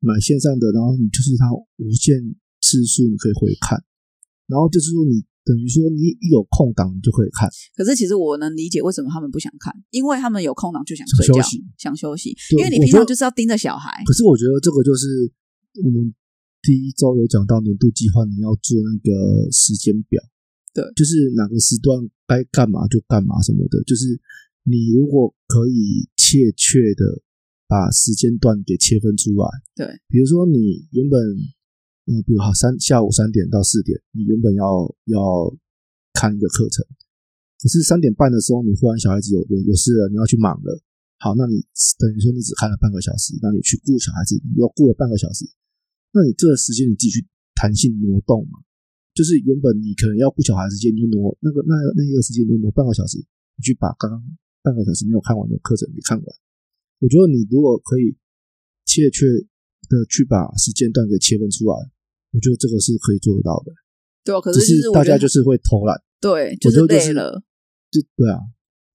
[0.00, 2.18] 买线上的，然后你就是它无限
[2.60, 3.78] 次数你可以回看，
[4.46, 14.02] 然后就是说你等于说你一有空档你就可以看，可是其实我能理解为什么他们不想看，因为他们有空档就想睡觉，想休息想休息，因为你平常就是要盯着小孩。
[14.04, 15.30] 可是我觉得这个就是
[15.84, 16.12] 我们
[16.62, 20.20] 第一周有讲到年度计划，你要做那个时间表，
[20.74, 24.18] 对就是哪个时段该干嘛就干嘛什么的，就是
[24.66, 27.22] 你如果可以切确的
[27.70, 29.46] 把时间段给切分出来，
[29.78, 31.22] 对，比如说你原本，
[32.10, 34.66] 嗯、比如好三下午三点到四点，你原本要
[35.06, 35.54] 要
[36.12, 36.82] 看一个课程，
[37.62, 40.82] 可是三点半的时候，你忽然小孩子有有有事了，你要去忙了。
[41.18, 41.62] 好，那你
[41.98, 45.46] 等于说你只看了半个小时，那你去顾小孩子，你又顾了半个小时，
[46.12, 48.60] 那你这个时间你自己去弹性挪动嘛？
[49.14, 54.20] 就是原本你可能要顾小孩的时间，你就挪那个那那一个时间你就挪半个小时，你去把刚刚
[54.66, 56.26] 半个小时没有看完的课程给看完。
[56.98, 58.18] 我觉得你如果可以
[58.82, 59.30] 切确
[59.86, 61.78] 的去把时间段给切分出来，
[62.34, 63.70] 我觉得这个是可以做得到的。
[64.26, 67.44] 对啊，可是就是大家就是会偷懒，对，就是累了，
[67.94, 68.42] 就对啊。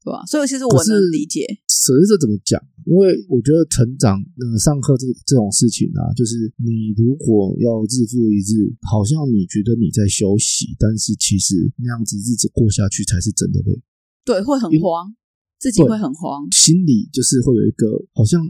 [0.04, 0.26] 对啊？
[0.26, 2.58] 所以其实我是能理解，可是这怎么讲？
[2.90, 13.80] 因为我觉得成长，呃，上课这这种事情啊，就是你如果要日复一日，好像你觉得你在休息，但是其实那样子日子过下去才是真的累，
[14.26, 15.14] 对，会很慌，
[15.62, 17.86] 自己对会很慌，心里就是会有一个
[18.18, 18.42] 好像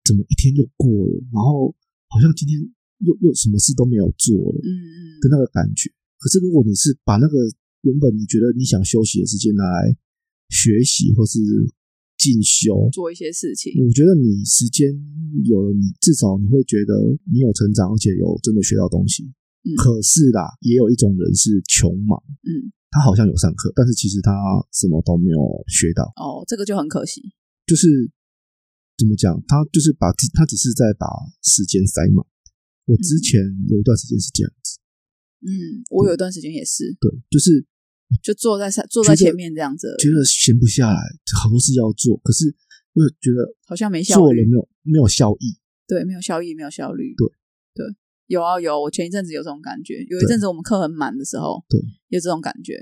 [0.00, 1.68] 怎么一天就过了，然后
[2.08, 2.56] 好像今天
[3.04, 5.92] 又又什么事都没有做了嗯嗯，的那个感觉。
[6.16, 7.36] 可是如果你是把那个
[7.82, 9.94] 原本你觉得你想休息的时间拿来
[10.48, 11.38] 学习或是
[12.16, 14.88] 进修，做一些事情，我觉得你时间
[15.44, 16.96] 有了，你至少你会觉得
[17.30, 19.24] 你有成长，而且有真的学到东西。
[19.66, 24.30] 嗯可是啦，也有一种人是穷忙，嗯，他好像有上课，但是其实他
[24.70, 27.34] 什么都没有学到，哦，这个就很可惜，
[27.66, 27.90] 就是
[28.96, 31.06] 怎么讲，他就是把他只是在把
[31.42, 32.24] 时间塞满。
[32.86, 34.78] 我之前有一段时间是这样子，
[35.42, 37.66] 嗯，我有一段时间也是，对，就是
[38.22, 41.00] 就坐在上坐在前面这样子，觉得闲不下来，
[41.42, 42.46] 好多事要做，可是
[42.92, 44.20] 又觉得好像没效率。
[44.22, 47.26] 做了没，有没有效益，对，没有效益，没有效率，对。
[47.74, 47.84] 对，
[48.34, 52.74] 有啊有，我前一阵子有这种感觉，有一阵子我们课很满的时候，对，有这种感觉。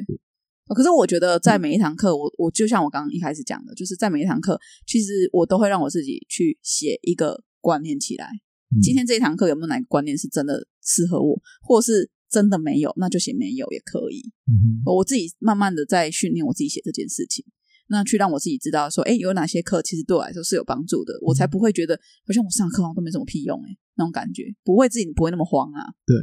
[0.68, 8.26] 哦可是我觉得在每一堂课，我我就像我刚刚一开始讲的，就是在每一堂课，其实我都会让我自己去写一个观念起来。
[8.74, 14.32] 嗯今天这一堂课有没有哪个观念是真的适合我，或是真的没有，那就写没有也可以。
[14.48, 17.44] 嗯我自己慢慢的在训练我自己写这件事情，
[17.92, 21.94] 那去让我自己知道说，哎，有哪些课其实对我来说是有帮助的，我才不会觉得
[22.26, 25.92] 好像我上课好像都没什么屁用，哎，那种感觉，不会自己不会那么慌啊。
[26.06, 26.16] 对，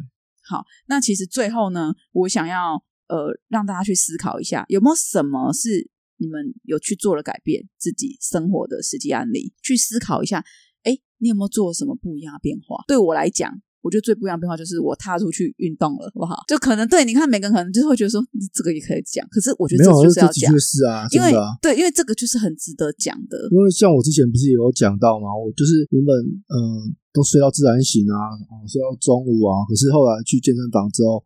[0.50, 10.44] 好，那其实最后呢，我想要呃让大家去思考一下，有没有什么是你们有去做了改变自己生活的实际案例，去思考一下，
[10.84, 12.84] 哎，你有没有做什么不一样的变化？
[12.88, 13.62] 对我来讲。
[13.82, 16.44] 我觉得最不一样的变化就是我踏出去运动了，好不好？
[16.48, 21.34] 就可能对你看，每个人可能就会觉得说，你这个也可以讲，可是我觉得这就是要讲这的确，是啊，因为。
[21.62, 23.38] 对，因为这个就是很值得讲的。
[23.52, 26.16] 因为像我之前不是也有讲到嘛，我就是原本
[26.48, 28.16] 嗯、呃都睡到自然醒啊，
[28.52, 31.24] 哦睡到中午啊，可是后来去健身房之后，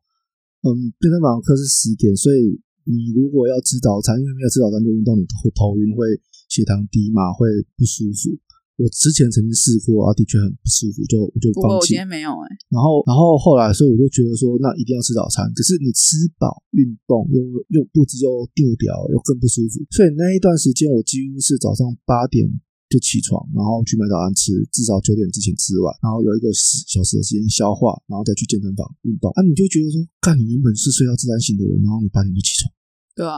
[0.63, 6.07] 嗯，健身房课是十点，所以你如果要吃早餐，因为没有吃早餐就运动，你会头晕，会
[6.47, 8.31] 血糖低嘛，会不舒服。
[8.77, 11.93] 我之前曾经试过啊，的确很不舒服，就我就放弃不过我今。
[11.93, 15.45] 天没有哎、然后，然后后来，所以我就觉得说，那一定要吃早餐。
[15.53, 17.37] 可是你吃饱运动，又
[17.69, 19.77] 又肚子又丢掉，又更不舒服。
[19.93, 22.49] 所以那一段时间，我几乎是早上八点
[22.89, 29.29] 就起床，然后去买早餐吃，至少九点之前吃完，然后有一个十小时的时间消化，然后再去健身房运动。
[29.37, 32.73] 啊，你就觉得说，干，你原本是睡到自然醒的人，然后你八点就起床，
[33.13, 33.37] 对啊，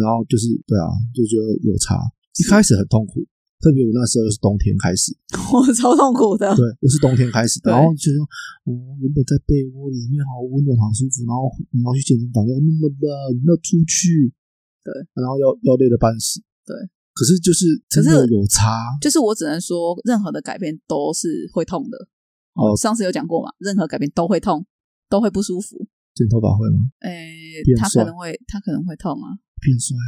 [0.00, 2.00] 然后就是对啊，就觉得有差。
[2.40, 3.20] 一开始很痛苦，
[3.62, 5.14] 特别我那时候又是冬天开始，
[5.54, 6.50] 我超痛苦的。
[6.58, 8.26] 对，又是冬天开始，对然后就说，
[8.66, 13.06] 我、原本在被窝里面好温暖、好舒服，然后你要去健身房要那么冷，
[13.46, 14.34] 要出去，
[14.82, 16.74] 对，然后要要累得半死，对。
[17.14, 22.08] 可是就是真的有差，就是我只能说，任何的改变都是会痛的。
[22.54, 24.64] 哦上次有讲过嘛，任何改变都会痛，
[25.08, 25.86] 都会不舒服。
[26.14, 26.88] 剪头发会吗？
[27.00, 29.36] 诶变，帅他可能会，他可能会痛啊。
[29.62, 30.02] 变帅啊，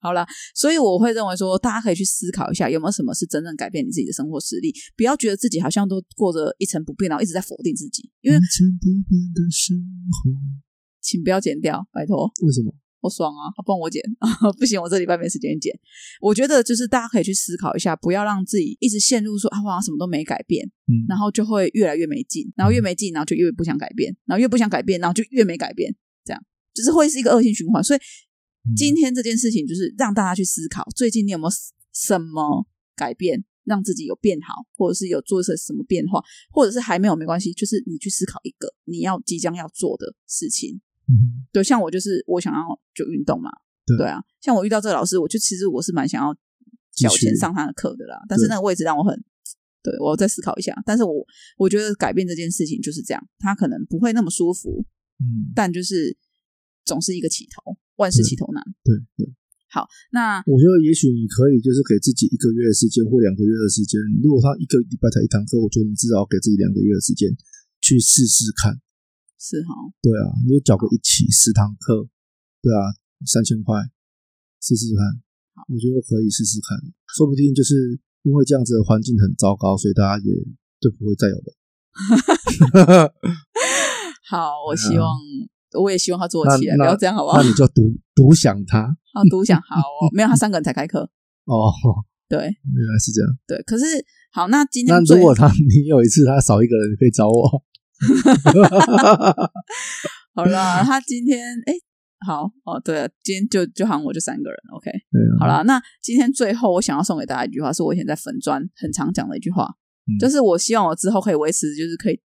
[0.00, 4.72] 好了，所以我会认为说，大家可以去思考一下，有没有什么是真正改变你自己的生活实力？
[4.96, 8.10] 不要觉得自己好像都过着一成不变，然后一直在否定自己。
[8.22, 10.30] 因为一成不变的生活，
[11.00, 12.30] 请不要剪掉，拜托。
[12.42, 12.74] 为什么？
[13.00, 14.02] 我爽啊，帮我剪，
[14.58, 15.72] 不行，我这礼拜没时间剪。
[16.20, 27.82] 我觉得就是大家可以去思考一下，不要让自己一直陷入说啊，我好像什么都没改变，嗯，然后就会越来越没劲，然后越没劲，然后就越不想改变，然后越不想改变，然后就越没改变，这样就是会是一个恶性循环。
[27.82, 28.02] 所以嗯
[28.76, 31.50] 今天这件事情就是让大家去思考，最近你有没有
[31.92, 40.80] 什么改变，让自己有变好，或者是有做些什么变化，或者是还没有没关系，就是你去思考一个你要即将要做的事情。
[41.10, 42.60] 嗯对，像我就是我想要
[42.94, 43.50] 就运动嘛，
[43.86, 44.06] 对。
[44.06, 46.34] 啊，像我遇到这个老师，我就其实我是蛮想要
[46.92, 49.14] 缴钱上他的课的啦，但是那个位置让我很，
[49.82, 50.74] 对我要再思考一下。
[50.84, 51.14] 但是我
[51.56, 54.84] 我觉得改变这件事情就是这样，他可能不会那么舒服，
[55.20, 56.14] 嗯，但就是
[56.84, 58.62] 总是一个起头，万事起头难。
[58.82, 59.28] 对对。
[59.68, 59.84] 好，
[60.16, 64.00] 那我觉得也许你可以就是给自己一个月的时间或两个月的时间。
[64.24, 67.28] 如果他一个礼拜才一堂课，我觉得你至少给自己两个月的时间
[67.84, 68.80] 去试试看。
[69.36, 69.68] 是哈，
[70.00, 72.08] 对啊，你就缴个一起十堂课，
[72.64, 72.80] 对啊，
[73.28, 73.76] 三千块，
[74.64, 75.04] 试试看。
[75.68, 76.80] 我觉得可以试试看，
[77.14, 80.32] 说不定就是因为这样子的环境很糟糕，所以大家也
[80.80, 81.52] 就不会再有了。
[84.24, 85.12] 好，我希望。
[85.80, 87.48] 我也希望他做起来，不那要这样，好不好那？
[87.48, 91.00] 你就独独享他好， 独享好哦， 没有他三个人才开课，
[91.44, 91.72] 哦，
[92.28, 93.30] 对原来是这样。
[93.46, 93.62] 对。
[93.62, 93.84] 可是
[94.32, 97.62] 好，那今天那如果他你有一次他少一个人，你可以找我。
[100.34, 101.72] 好啦，他今天哎，
[102.24, 104.94] 好哦，对了，今天就就好像我就三个人，OK，啊，
[105.40, 109.64] 好啦，那今天最后我想要送给大家一句话，是我以前在粉砖很常讲的一句话，
[110.06, 112.20] 嗯就是我希望我之后可以维持，就是可以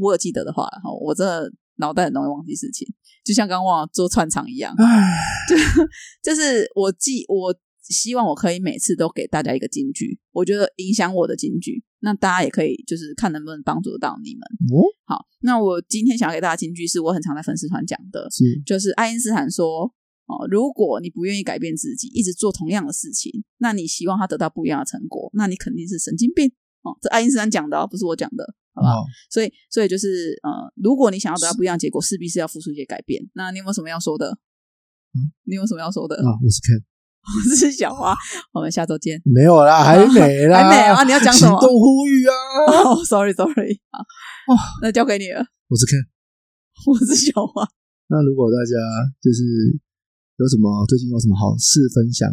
[0.00, 2.86] 我有记得的话，哈，我真的脑袋很容易忘记事情，
[3.24, 5.18] 就像刚刚忘了做串场一样， 唉，
[6.22, 14.42] 就是我记我希望我可以每次都给大家一个金句，我觉得影响我的金句，那大家也可以就是看能不能帮助到你们。
[14.76, 19.84] 哦，好，那我今天想要给大家金句是我很常在粉丝团讲的，是就是爱因斯坦说
[20.26, 26.50] ：“哦，如果你不愿意改变自己，一直做同样的事情，那你希望他得到不一样的成果，那你肯定是神经病
[26.82, 28.92] 哦。”这爱因斯坦讲的、哦，不是我讲的，好吧？
[28.94, 33.20] 哦，所以，所以就是呃，如果你想要得到不一样的结果，势必是要付出一些改变。
[33.34, 34.38] 那你有没有什么要说的？
[35.16, 36.14] 嗯，你有什么要说的？
[36.16, 36.84] 啊，我是 Ken，
[37.26, 38.14] 我是小花，
[38.52, 39.20] 我们下周见。
[39.24, 42.34] 没有啦， 还没啦，还没啊你要讲什么行动呼吁啊！
[42.92, 43.98] 哦、s o r r y sorry，好，
[44.52, 45.40] 哦那交给你了。
[45.68, 46.06] 我是 Ken。
[46.86, 47.66] 我是小花，
[48.08, 48.76] 那如果大家
[49.22, 49.42] 就是
[50.36, 52.28] 有什么最近有什么好事分享，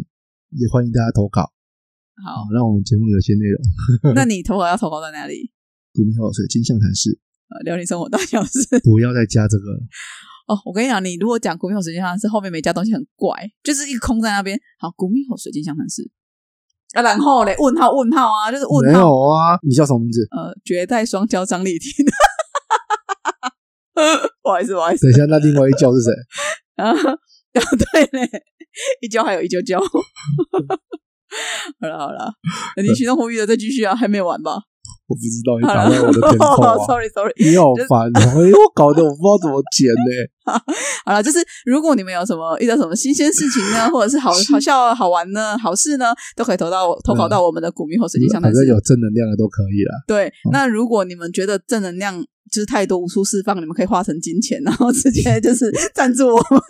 [0.52, 1.40] 也欢迎大家投稿，
[2.22, 4.14] 好好，，让我们节目有些内容。
[4.14, 5.50] 那你投稿要投稿在哪里？
[5.94, 7.16] 古明后水金象谈室，
[7.48, 8.58] 呃，聊你生活大小事。
[8.82, 9.78] 不要再加这个了。
[10.48, 13.32] 哦，我跟你讲，你如果讲古密火水晶相谈室，后面没加东西很怪，
[13.62, 14.58] 就是一个空在那边。
[14.78, 16.10] 好，古密火水晶相谈室
[16.94, 19.00] 啊，然后嘞，问号问号啊，就是问没号。
[19.02, 20.26] 有啊，你叫什么名字？
[20.32, 21.90] 呃，绝代双骄张丽婷。
[24.42, 26.12] 不好意思，不好意思等一下，那另外一叫是谁？
[26.82, 26.92] 啊，
[27.52, 28.28] 对嘞，
[29.00, 29.78] 一交还有一啾啾。
[31.80, 32.32] 好了好了，
[32.82, 34.62] 你行动呼吁的再继续啊，还没完吧？
[35.06, 36.76] 我不知道，你 打断我的天空啊！
[36.88, 37.32] sorry sorry。
[37.36, 38.40] 你好烦哦！
[38.40, 40.10] 哎呦，搞得我不知道怎么剪呢。
[41.04, 48.56] 好了，就是如果你们有什么遇到什么新鲜事情呢，或者是好好笑、好玩呢、好事呢，都可以投到投稿到我们的股民或水晶相谈室。
[48.56, 49.92] 反正有正能量的都可以啦。
[50.06, 56.60] 对，那如果你们觉得正能量就是太多无处释放，你们可以化成金钱，然后直接就是赞助我们。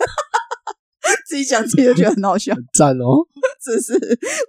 [1.27, 3.25] 自己讲自己就觉得很好笑，赞哦！
[3.63, 3.93] 这是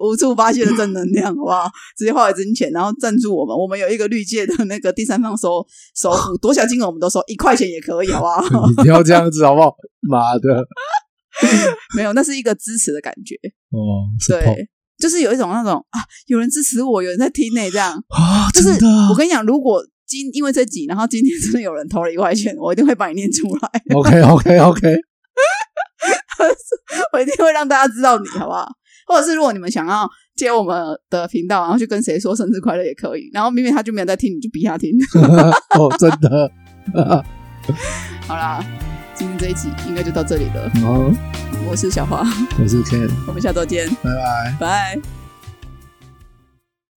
[0.01, 1.71] 无处发泄的正能量，好不好？
[1.97, 3.57] 直接化为金钱，然后赞助我们。
[3.57, 8.69] 我们有一个绿界的那个第三方收收付，多小金额我们都收，一块钱也可以，好不好？
[8.79, 9.75] 你不要这样子好不好？
[10.01, 10.67] 妈的！
[11.97, 13.35] 没有，那是一个支持的感觉。
[13.71, 17.93] 哦对，就是有一种那种啊，有人支持我，有人在听呢、这样。
[18.09, 18.71] 啊，就是
[19.11, 24.97] 我跟你讲，如果今因为这集，然后今天真的有人投了一块钱，我一定会把你念出来，OK OK OK，
[27.13, 28.69] 我一定会让大家知道你，好不好？
[29.07, 34.91] 或者是如果你们想要接我们的频道，然后去跟谁说生日快乐也可以，然后明明他就没有在听，你就逼他听。
[35.79, 36.51] 哦，真的。
[38.27, 38.65] 好啦，
[39.15, 40.71] 今天这一集应该就到这里了。
[40.83, 41.11] 好，
[41.71, 42.27] 我是小花，
[42.61, 44.57] 我是 Ken，我们下周见，拜拜。
[44.59, 45.16] 拜。